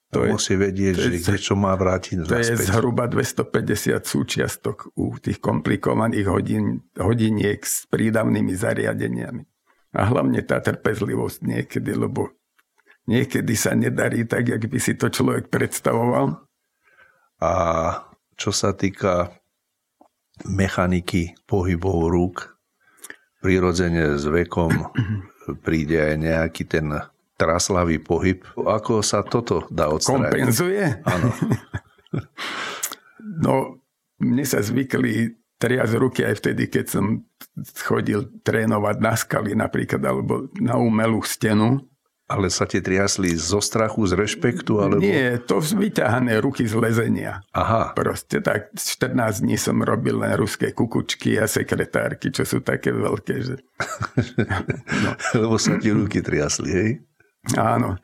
[0.10, 2.50] to musí vedieť, to že je, kde čo má vrátiť To naspäť.
[2.50, 9.43] je zhruba 250 súčiastok u tých komplikovaných hodin, hodiniek s prídavnými zariadeniami.
[9.93, 12.34] A hlavne tá trpezlivosť niekedy, lebo
[13.06, 16.41] niekedy sa nedarí tak, jak by si to človek predstavoval.
[17.41, 17.52] A
[18.34, 19.34] čo sa týka
[20.45, 22.38] mechaniky pohybov rúk,
[23.45, 24.74] prirodzene s vekom
[25.65, 26.88] príde aj nejaký ten
[27.39, 28.43] traslavý pohyb.
[28.60, 30.28] Ako sa toto dá odstrániť?
[30.28, 30.86] Kompenzuje?
[31.08, 31.28] Áno.
[33.45, 33.54] no,
[34.19, 37.06] mne sa zvykli triasť ruky aj vtedy, keď som
[37.84, 41.84] chodil trénovať na skaly napríklad, alebo na umelú stenu.
[42.30, 44.78] Ale sa ti triasli zo strachu, z rešpektu?
[44.78, 45.02] Alebo...
[45.02, 47.41] Nie, to vyťahané ruky z lezenia.
[47.58, 47.97] Aha.
[47.97, 53.36] Proste tak 14 dní som robil len ruské kukučky a sekretárky, čo sú také veľké.
[53.41, 53.56] Že...
[55.10, 55.10] no.
[55.41, 56.91] Lebo sa ti ruky triasli, hej?
[57.57, 57.97] Áno.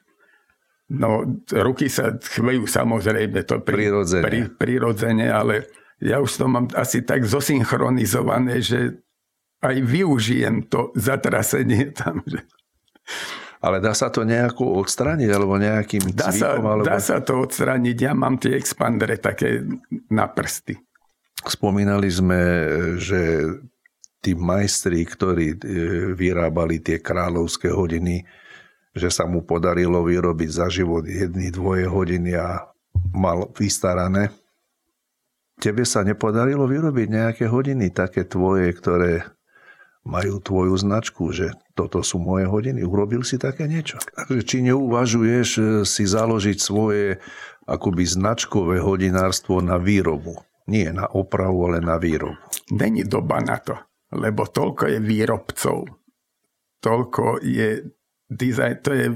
[0.86, 4.24] No, ruky sa chvejú samozrejme, to pri, prirodzene.
[4.26, 5.66] Pri, prirodzene, ale
[5.98, 9.02] ja už to mám asi tak zosynchronizované, že
[9.66, 12.22] aj využijem to zatrasenie tam.
[12.30, 12.46] Že...
[13.66, 16.38] Ale dá sa to nejako odstrániť, alebo nejakým dá cvikom?
[16.38, 16.86] Sa, alebo...
[16.86, 17.98] Dá sa to odstrániť.
[17.98, 19.66] Ja mám tie expandere také
[20.14, 20.78] na prsty.
[21.46, 22.42] Spomínali sme,
[23.02, 23.42] že
[24.22, 25.58] tí majstri, ktorí e,
[26.14, 28.26] vyrábali tie kráľovské hodiny,
[28.96, 32.72] že sa mu podarilo vyrobiť za život jedny, dvoje hodiny a
[33.12, 34.32] mal vystarané.
[35.60, 39.28] Tebe sa nepodarilo vyrobiť nejaké hodiny, také tvoje, ktoré
[40.06, 42.86] majú tvoju značku, že toto sú moje hodiny.
[42.86, 43.98] Urobil si také niečo?
[44.30, 47.18] Či neuvažuješ e, si založiť svoje
[47.66, 50.40] akoby značkové hodinárstvo na výrobu?
[50.70, 52.38] Nie na opravu, ale na výrobu.
[52.70, 53.76] Není doba na to,
[54.14, 55.78] lebo toľko je výrobcov,
[56.82, 57.95] toľko je
[58.30, 59.08] dizajn, to je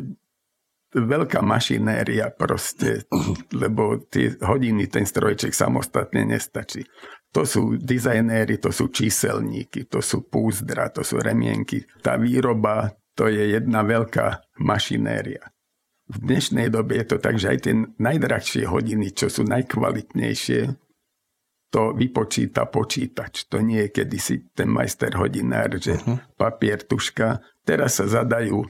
[0.93, 3.05] veľká mašinéria proste,
[3.53, 6.85] lebo tie hodiny, ten strojček samostatne nestačí.
[7.29, 11.85] To sú dizajnéri, to sú číselníky, to sú púzdra, to sú remienky.
[12.01, 15.53] Tá výroba, to je jedna veľká mašinéria.
[16.09, 20.73] V dnešnej dobe je to tak, že aj tie najdrahšie hodiny, čo sú najkvalitnejšie,
[21.69, 23.45] to vypočíta počítač.
[23.53, 26.17] To nie je kedysi ten majster hodinár, že uh-huh.
[26.33, 27.45] papier, tuška.
[27.61, 28.65] Teraz sa zadajú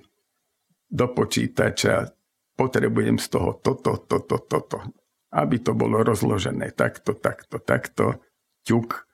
[0.90, 2.10] do počítača,
[2.58, 4.78] potrebujem z toho toto, toto, toto.
[5.30, 8.18] Aby to bolo rozložené takto, takto, takto.
[8.66, 9.06] Ťuk,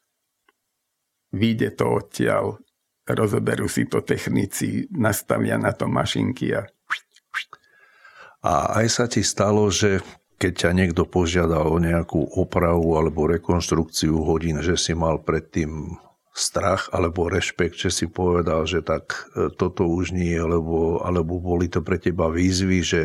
[1.35, 2.57] vyjde to odtiaľ,
[3.05, 6.63] rozoberú si to technici, nastavia na to mašinky a...
[8.45, 10.05] A aj sa ti stalo, že
[10.37, 15.97] keď ťa niekto požiadal o nejakú opravu alebo rekonštrukciu hodín, že si mal predtým
[16.35, 21.71] strach alebo rešpekt, že si povedal, že tak e, toto už nie, alebo, alebo boli
[21.71, 23.01] to pre teba výzvy, že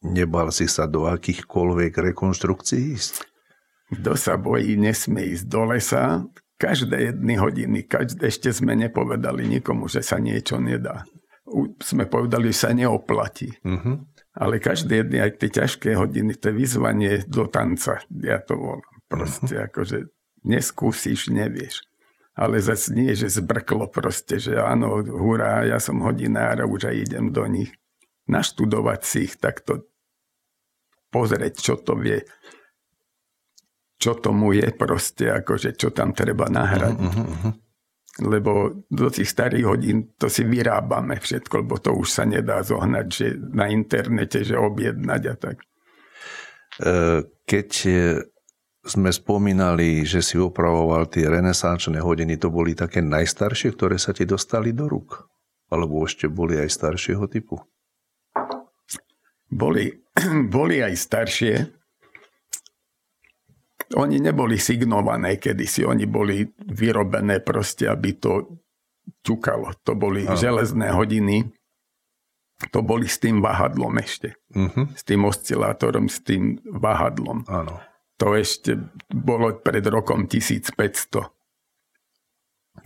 [0.00, 3.14] nebal si sa do akýchkoľvek rekonštrukcií ísť?
[4.00, 6.24] Kto sa bojí, nesmie ísť do lesa.
[6.56, 11.04] Každé jedny hodiny, každé, ešte sme nepovedali nikomu, že sa niečo nedá.
[11.44, 13.50] U, sme povedali, že sa neoplatí.
[13.64, 14.00] Uh-huh.
[14.38, 18.96] Ale každé jedny, aj tie ťažké hodiny, to je vyzvanie do tanca, ja to volám.
[19.10, 19.66] Proste uh-huh.
[19.72, 19.98] akože
[20.46, 21.89] neskúsiš, nevieš.
[22.38, 26.96] Ale zase nie, že zbrklo proste, že áno, hurá, ja som hodinár a už aj
[26.96, 27.74] idem do nich.
[28.30, 29.90] Naštudovať si ich takto,
[31.10, 32.22] pozrieť, čo to vie
[34.00, 36.96] čo tomu je proste, akože čo tam treba nahrať.
[36.96, 37.52] Uh-huh, uh-huh.
[38.24, 43.06] Lebo do tých starých hodín to si vyrábame všetko, lebo to už sa nedá zohnať,
[43.12, 45.56] že na internete, že objednať a tak.
[45.60, 45.66] E,
[47.44, 47.70] keď
[48.80, 54.24] sme spomínali, že si opravoval tie renesančné hodiny, to boli také najstaršie, ktoré sa ti
[54.24, 55.28] dostali do rúk?
[55.68, 57.60] Alebo ešte boli aj staršieho typu?
[59.50, 59.92] Boli,
[60.56, 61.54] boli aj staršie,
[63.98, 68.62] oni neboli signované kedysi, oni boli vyrobené proste, aby to
[69.26, 69.74] ťukalo.
[69.82, 70.38] To boli Aha.
[70.38, 71.50] železné hodiny,
[72.70, 74.38] to boli s tým váhadlom ešte.
[74.54, 74.86] Uh-huh.
[74.94, 77.42] S tým oscilátorom, s tým váhadlom.
[77.50, 77.82] Áno.
[78.20, 78.76] To ešte
[79.08, 80.76] bolo pred rokom 1500.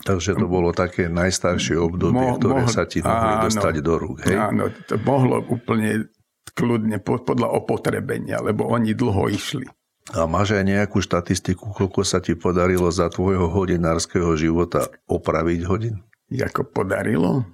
[0.07, 3.95] Takže to bolo také najstaršie obdobie, Mo, ktoré mohol, sa ti mohli áno, dostať do
[3.99, 4.19] rúk.
[4.27, 4.37] Hej?
[4.39, 6.11] Áno, to mohlo úplne
[6.55, 9.67] kľudne podľa opotrebenia, lebo oni dlho išli.
[10.13, 15.97] A máš aj nejakú štatistiku, koľko sa ti podarilo za tvojho hodinárskeho života opraviť hodin?
[16.29, 17.49] Ako podarilo?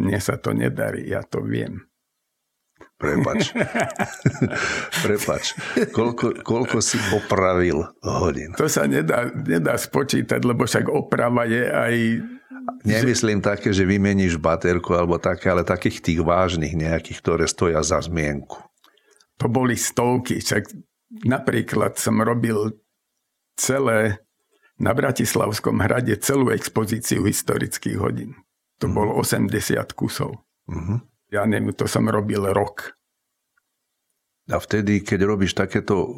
[0.00, 1.84] Mne sa to nedarí, ja to viem.
[3.02, 3.50] Prepač.
[5.04, 5.44] Prepač.
[5.90, 8.54] Koľko, koľko si opravil hodín?
[8.54, 11.94] To sa nedá, nedá spočítať, lebo však oprava je aj...
[12.86, 17.98] Nemyslím také, že vymeníš baterku alebo také, ale takých tých vážnych nejakých, ktoré stoja za
[17.98, 18.62] zmienku.
[19.42, 20.70] To boli stovky, však
[21.20, 22.72] Napríklad som robil
[23.60, 24.24] celé
[24.80, 28.32] na Bratislavskom hrade celú expozíciu historických hodín.
[28.80, 28.94] To mm.
[28.96, 29.52] bolo 80
[29.92, 30.40] kusov.
[30.72, 30.98] Mm-hmm.
[31.32, 32.92] Ja neviem, to som robil rok.
[34.50, 36.12] A vtedy, keď robíš takéto uh,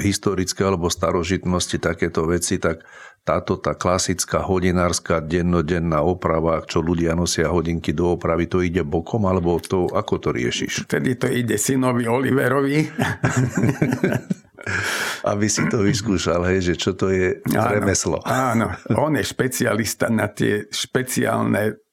[0.00, 2.82] historické alebo starožitnosti, takéto veci, tak
[3.20, 9.28] táto tá klasická hodinárska dennodenná oprava, čo ľudia nosia hodinky do opravy, to ide bokom,
[9.28, 10.88] alebo to, ako to riešiš?
[10.88, 12.80] Vtedy to ide synovi Oliverovi.
[15.30, 18.24] Aby si to vyskúšal, hej, že čo to je áno, remeslo.
[18.24, 21.83] Áno, on je špecialista na tie špeciálne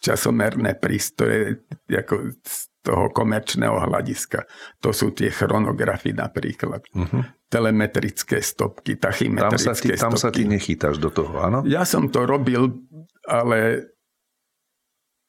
[0.00, 2.56] časomerné prístroje ako z
[2.88, 4.48] toho komerčného hľadiska.
[4.80, 6.80] To sú tie chronografy napríklad.
[6.96, 7.22] Uh-huh.
[7.52, 10.22] Telemetrické stopky, tachymetrické tam sa ty, Tam stopky.
[10.24, 11.60] sa ty nechytáš do toho, áno?
[11.68, 12.72] Ja som to robil,
[13.28, 13.92] ale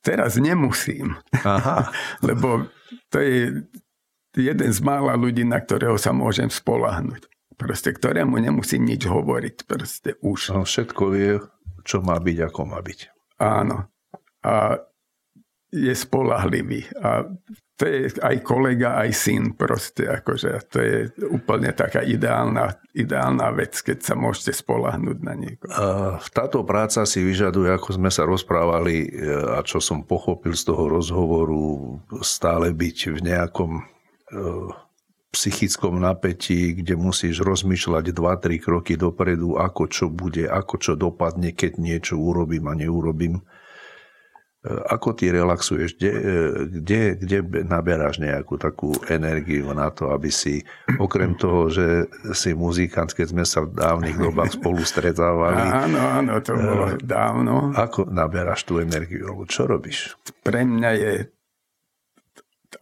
[0.03, 1.19] teraz nemusím.
[1.35, 1.91] Aha.
[2.27, 2.71] Lebo
[3.11, 3.67] to je
[4.35, 7.27] jeden z mála ľudí, na ktorého sa môžem spolahnuť.
[7.59, 9.67] Proste, ktorému nemusím nič hovoriť.
[9.67, 10.55] Proste už.
[10.55, 11.43] On všetko vie,
[11.83, 12.99] čo má byť, ako má byť.
[13.43, 13.91] Áno.
[14.49, 14.81] A
[15.69, 16.89] je spolahlivý.
[16.97, 17.29] A
[17.77, 20.09] to je aj kolega, aj syn proste.
[20.09, 20.97] Akože to je
[21.29, 25.71] úplne taká ideálna, ideálna vec, keď sa môžete spolahnuť na niekoho.
[26.33, 29.07] Táto práca si vyžaduje, ako sme sa rozprávali e,
[29.55, 33.83] a čo som pochopil z toho rozhovoru, stále byť v nejakom e,
[35.29, 41.77] psychickom napätí, kde musíš rozmýšľať 2-3 kroky dopredu, ako čo bude, ako čo dopadne, keď
[41.77, 43.45] niečo urobím a neurobím.
[44.59, 45.95] E, ako ty relaxuješ?
[45.95, 46.21] Kde, e,
[46.67, 50.67] kde, kde naberáš nejakú takú energiu na to, aby si,
[50.99, 55.63] okrem toho, že si muzikant, keď sme sa v dávnych dobách spolu stretávali.
[55.87, 57.71] Áno, áno, to bolo e, dávno.
[57.71, 59.31] Ako naberáš tú energiu?
[59.47, 60.19] Čo robíš?
[60.43, 61.13] Pre mňa je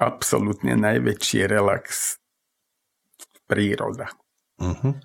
[0.01, 2.17] absolútne najväčší relax
[3.45, 4.09] príroda.
[4.57, 4.97] Uh-huh.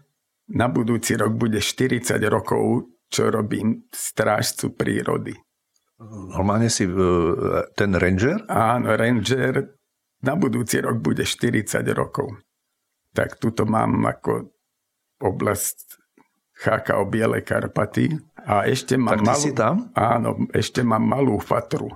[0.56, 5.36] Na budúci rok bude 40 rokov, čo robím strážcu prírody.
[6.10, 6.88] Normálne si
[7.78, 8.42] ten ranger?
[8.50, 9.78] Áno, ranger.
[10.22, 12.30] Na budúci rok bude 40 rokov.
[13.12, 14.54] Tak tuto mám ako
[15.22, 15.98] oblast
[16.94, 18.18] o Biele Karpaty.
[18.46, 19.90] A ešte mám tak malú, si tam?
[19.94, 21.90] Áno, ešte mám malú fatru.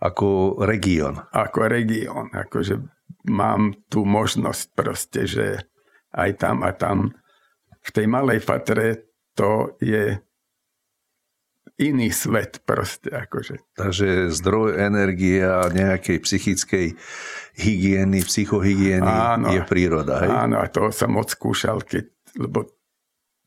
[0.00, 1.20] Ako región?
[1.32, 2.32] Ako región.
[2.32, 2.80] Akože
[3.28, 5.46] mám tú možnosť proste, že
[6.16, 7.12] aj tam a tam
[7.80, 10.20] v tej malej fatre to je
[11.80, 13.08] iný svet proste.
[13.08, 13.64] Akože.
[13.74, 16.86] Takže zdroj energie a nejakej psychickej
[17.56, 20.20] hygieny, psychohygieny áno, je príroda.
[20.20, 20.30] Hej?
[20.30, 22.04] Áno, a to som odskúšal, keď,
[22.36, 22.68] lebo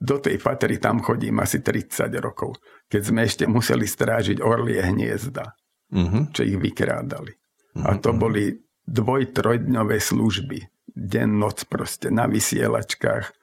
[0.04, 2.60] do tej fatry tam chodím asi 30 rokov,
[2.92, 5.56] keď sme ešte museli strážiť orlie hniezda,
[5.96, 6.36] uh-huh.
[6.36, 7.32] čo ich vykrádali.
[7.32, 7.88] Uh-huh.
[7.88, 8.22] A to mhm, mhm.
[8.22, 8.44] boli
[8.84, 10.60] dvoj, trojdňové služby.
[10.94, 13.43] Deň, noc proste na vysielačkách.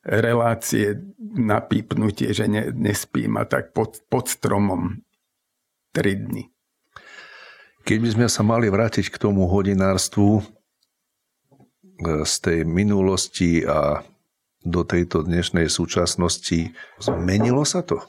[0.00, 5.04] Relácie na pípnutie, že ne, nespím a tak pod, pod stromom
[5.92, 6.48] tri dny.
[7.84, 10.42] Keď by sme sa mali vrátiť k tomu hodinárstvu e,
[12.24, 14.00] z tej minulosti a
[14.60, 18.00] do tejto dnešnej súčasnosti, zmenilo sa to?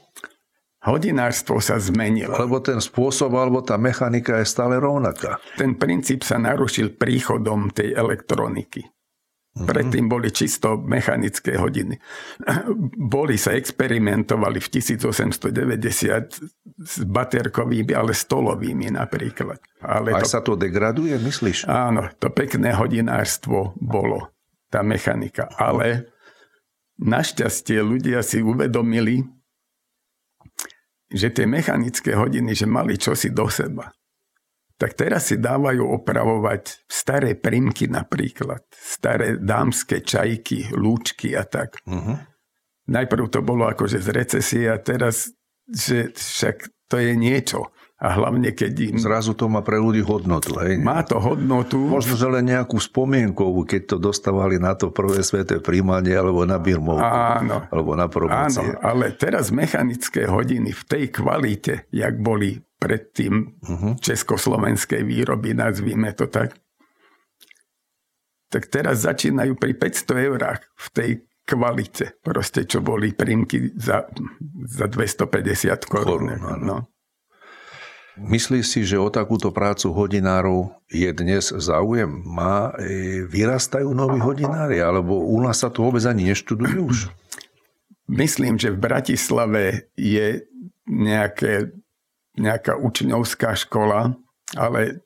[0.82, 2.34] hodinárstvo sa zmenilo.
[2.34, 5.38] Lebo ten spôsob alebo tá mechanika je stále rovnaká.
[5.58, 8.82] Ten princíp sa narušil príchodom tej elektroniky.
[9.52, 9.68] Mhm.
[9.68, 12.00] Predtým boli čisto mechanické hodiny.
[13.12, 19.60] Boli sa experimentovali v 1890 s baterkovými, ale stolovými napríklad.
[19.84, 21.68] Ale Aj to, sa to degraduje, myslíš?
[21.68, 24.32] Áno, to pekné hodinárstvo bolo,
[24.72, 25.52] tá mechanika.
[25.60, 26.08] Ale
[26.96, 29.28] našťastie ľudia si uvedomili,
[31.12, 33.92] že tie mechanické hodiny, že mali čosi do seba.
[34.82, 41.78] Tak teraz si dávajú opravovať staré primky napríklad, staré dámske čajky, lúčky a tak.
[41.86, 42.18] Uh-huh.
[42.90, 45.30] Najprv to bolo akože z recesie a teraz,
[45.70, 47.70] že však to je niečo.
[48.02, 48.96] A hlavne, keď im...
[48.98, 50.58] Zrazu to má pre ľudí hodnotu.
[50.58, 50.82] Hej?
[50.82, 51.78] Má to hodnotu.
[51.78, 56.58] Možno, že len nejakú spomienkovú, keď to dostávali na to prvé sveté príjmanie, alebo na
[56.58, 57.06] birmovku.
[57.06, 57.70] Áno.
[57.70, 58.66] Alebo na promócie.
[58.66, 63.94] Áno, ale teraz mechanické hodiny v tej kvalite, jak boli predtým uh-huh.
[64.02, 66.58] československej výroby, nazvíme to tak,
[68.50, 71.12] tak teraz začínajú pri 500 eurách v tej
[71.46, 74.10] kvalite, proste čo boli prímky za,
[74.66, 76.36] za 250 korún.
[76.60, 76.92] No.
[78.20, 82.12] Myslíš si, že o takúto prácu hodinárov je dnes záujem?
[82.28, 84.84] Má, e, vyrastajú noví hodinári?
[84.84, 87.00] Alebo u nás sa to vôbec ani neštudujú už?
[88.12, 90.44] Myslím, že v Bratislave je
[90.92, 91.72] nejaké,
[92.38, 94.16] nejaká učňovská škola,
[94.56, 95.04] ale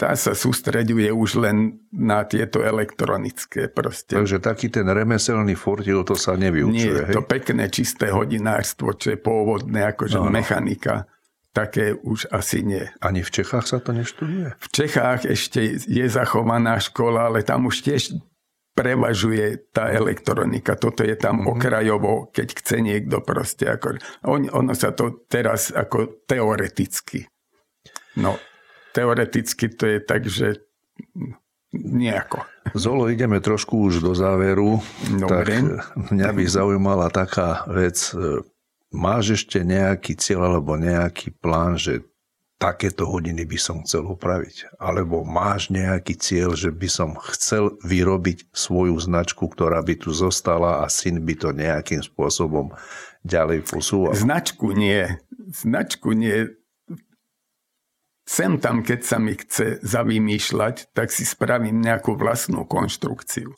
[0.00, 4.16] tá sa sústreďuje už len na tieto elektronické proste.
[4.16, 7.04] Takže taký ten remeselný fortil, to sa nevyučuje.
[7.04, 10.32] Nie, to pekné čisté hodinárstvo, čo je pôvodné, akože no, no.
[10.32, 11.04] mechanika
[11.50, 12.86] také už asi nie.
[13.02, 14.54] Ani v Čechách sa to neštuduje?
[14.54, 18.14] V Čechách ešte je zachovaná škola, ale tam už tiež
[18.80, 20.80] prevažuje tá elektronika.
[20.80, 21.52] Toto je tam mm-hmm.
[21.52, 23.68] okrajovo, keď chce niekto proste.
[23.68, 27.28] Ako, on, ono sa to teraz ako teoreticky.
[28.16, 28.40] No,
[28.96, 30.64] teoreticky to je tak, že
[31.76, 32.48] nejako.
[32.72, 34.80] Zolo, ideme trošku už do záveru.
[35.06, 35.60] Dobre.
[35.60, 38.10] Tak mňa by zaujímala taká vec
[38.90, 42.02] máš ešte nejaký cieľ alebo nejaký plán, že
[42.60, 44.76] takéto hodiny by som chcel upraviť?
[44.76, 50.84] Alebo máš nejaký cieľ, že by som chcel vyrobiť svoju značku, ktorá by tu zostala
[50.84, 52.76] a syn by to nejakým spôsobom
[53.24, 54.12] ďalej posúval?
[54.12, 55.08] Značku nie.
[55.48, 56.52] Značku nie.
[58.28, 63.56] Sem tam, keď sa mi chce zavymýšľať, tak si spravím nejakú vlastnú konštrukciu.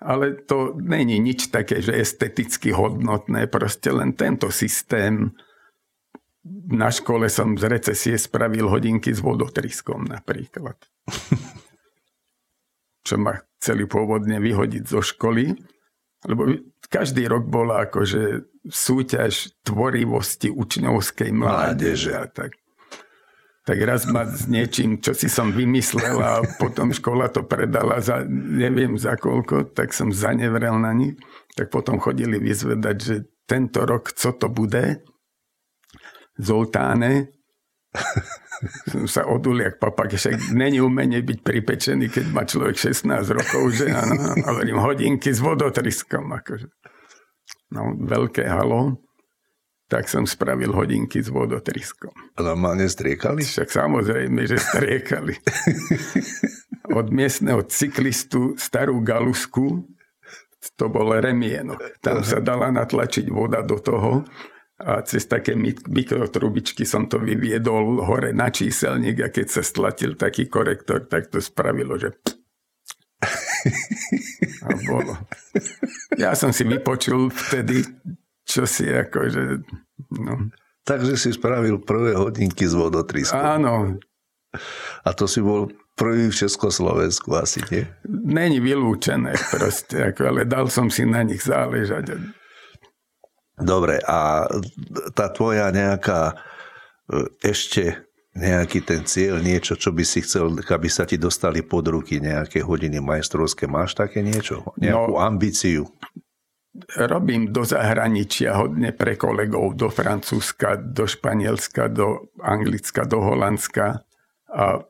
[0.00, 5.34] Ale to není nič také, že esteticky hodnotné, proste len tento systém
[6.68, 10.76] na škole som z recesie spravil hodinky s vodotriskom napríklad.
[13.06, 15.56] Čo ma chceli pôvodne vyhodiť zo školy,
[16.28, 16.56] lebo
[16.88, 22.56] každý rok bola akože súťaž tvorivosti učňovskej mládeže a tak.
[23.64, 28.20] Tak raz ma s niečím, čo si som vymyslel a potom škola to predala za
[28.28, 31.16] neviem za koľko, tak som zanevrel na nich.
[31.56, 33.16] Tak potom chodili vyzvedať, že
[33.48, 35.00] tento rok co to bude
[36.38, 37.34] Zoltáne.
[38.90, 43.62] som sa odul jak papak, však není umenie byť pripečený, keď má človek 16 rokov,
[43.74, 46.26] že áno, a hovorím hodinky s vodotriskom.
[46.34, 46.68] Akože.
[47.70, 48.98] No, veľké halo.
[49.84, 52.10] Tak som spravil hodinky s vodotriskom.
[52.34, 53.44] A normálne striekali?
[53.44, 55.36] Však samozrejme, že striekali.
[56.98, 59.84] Od miestneho cyklistu starú galusku,
[60.80, 62.00] to bol remienok.
[62.00, 64.24] Tam sa dala natlačiť voda do toho
[64.74, 65.54] a cez také
[65.86, 71.38] mikrotrubičky som to vyviedol hore na číselník a keď sa stlatil taký korektor, tak to
[71.38, 72.10] spravilo, že
[74.66, 75.14] a bolo.
[76.18, 77.86] Ja som si vypočul vtedy,
[78.44, 79.62] čo si akože...
[80.20, 80.50] No.
[80.84, 83.40] Takže si spravil prvé hodinky z vodotriskom.
[83.40, 83.96] Áno.
[85.06, 87.88] A to si bol prvý v Československu asi, nie?
[88.06, 92.20] Není vylúčené proste, ako, ale dal som si na nich záležať.
[93.54, 94.50] Dobre, a
[95.14, 96.34] tá tvoja nejaká
[97.06, 101.86] e, ešte nejaký ten cieľ, niečo, čo by si chcel, aby sa ti dostali pod
[101.86, 103.70] ruky nejaké hodiny majstrovské.
[103.70, 104.74] Máš také niečo?
[104.74, 105.86] Nejakú no, ambíciu?
[106.98, 114.02] Robím do zahraničia hodne pre kolegov, do Francúzska, do Španielska, do Anglicka, do Holandska.
[114.50, 114.82] A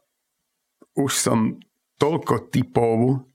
[0.96, 1.60] už som
[2.00, 3.28] toľko typov,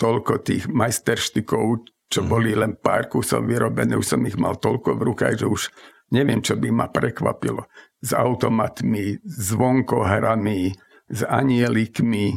[0.00, 2.28] toľko tých majsterštikov, čo mm.
[2.28, 5.62] boli len pár kusov vyrobené, už som ich mal toľko v rukách, že už
[6.14, 7.66] neviem, čo by ma prekvapilo.
[7.98, 10.70] S automatmi, zvonkohrami,
[11.10, 12.34] s anielikmi,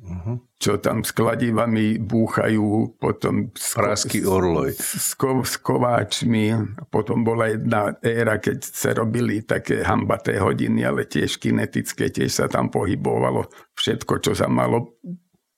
[0.00, 0.36] mm-hmm.
[0.56, 4.72] čo tam s kladivami búchajú, potom s, Prásky orloj.
[4.72, 6.56] S, s, s kováčmi.
[6.88, 12.46] Potom bola jedna éra, keď sa robili také hambaté hodiny, ale tiež kinetické, tiež sa
[12.48, 14.96] tam pohybovalo všetko, čo sa malo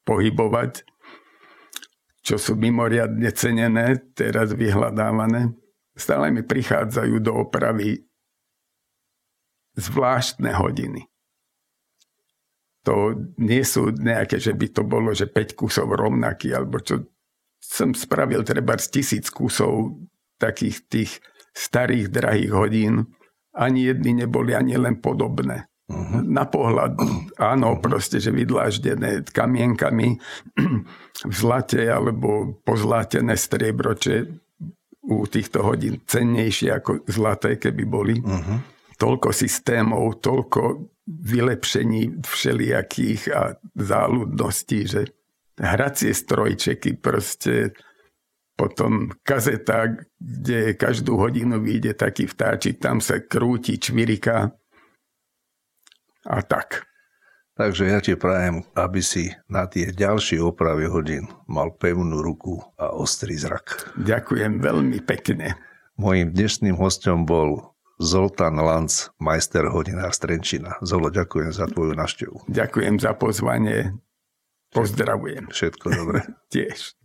[0.02, 0.82] pohybovať
[2.20, 5.56] čo sú mimoriadne cenené, teraz vyhľadávané,
[5.96, 8.04] stále mi prichádzajú do opravy
[9.76, 11.08] zvláštne hodiny.
[12.84, 17.08] To nie sú nejaké, že by to bolo, že 5 kusov rovnaký, alebo čo
[17.60, 20.00] som spravil treba z tisíc kusov
[20.40, 21.12] takých tých
[21.52, 22.94] starých, drahých hodín.
[23.52, 25.69] Ani jedny neboli ani len podobné.
[25.90, 26.22] Uh-huh.
[26.22, 26.94] Na pohľad,
[27.34, 27.82] áno, uh-huh.
[27.82, 30.14] proste, že vydláždené kamienkami
[31.30, 34.22] v zlate alebo pozlátené striebro, čo je
[35.10, 38.16] u týchto hodín cennejšie ako zlaté, keby boli.
[38.22, 38.62] Uh-huh.
[38.94, 45.10] Toľko systémov, toľko vylepšení všelijakých a záľudností, že
[45.58, 47.74] hracie strojčeky proste
[48.54, 49.88] potom kazeta,
[50.20, 54.52] kde každú hodinu vyjde taký vtáčik, tam sa krúti čvirika
[56.26, 56.90] a tak.
[57.60, 62.88] Takže ja ti prajem, aby si na tie ďalšie opravy hodín mal pevnú ruku a
[62.96, 63.92] ostrý zrak.
[64.00, 65.60] Ďakujem veľmi pekne.
[66.00, 70.80] Mojím dnešným hostom bol Zoltán Lanc, majster hodinár Strenčina.
[70.80, 72.48] Zolo, ďakujem za tvoju naštevu.
[72.48, 73.92] Ďakujem za pozvanie.
[74.72, 75.52] Pozdravujem.
[75.52, 76.24] Všetko dobré.
[76.54, 76.96] Tiež.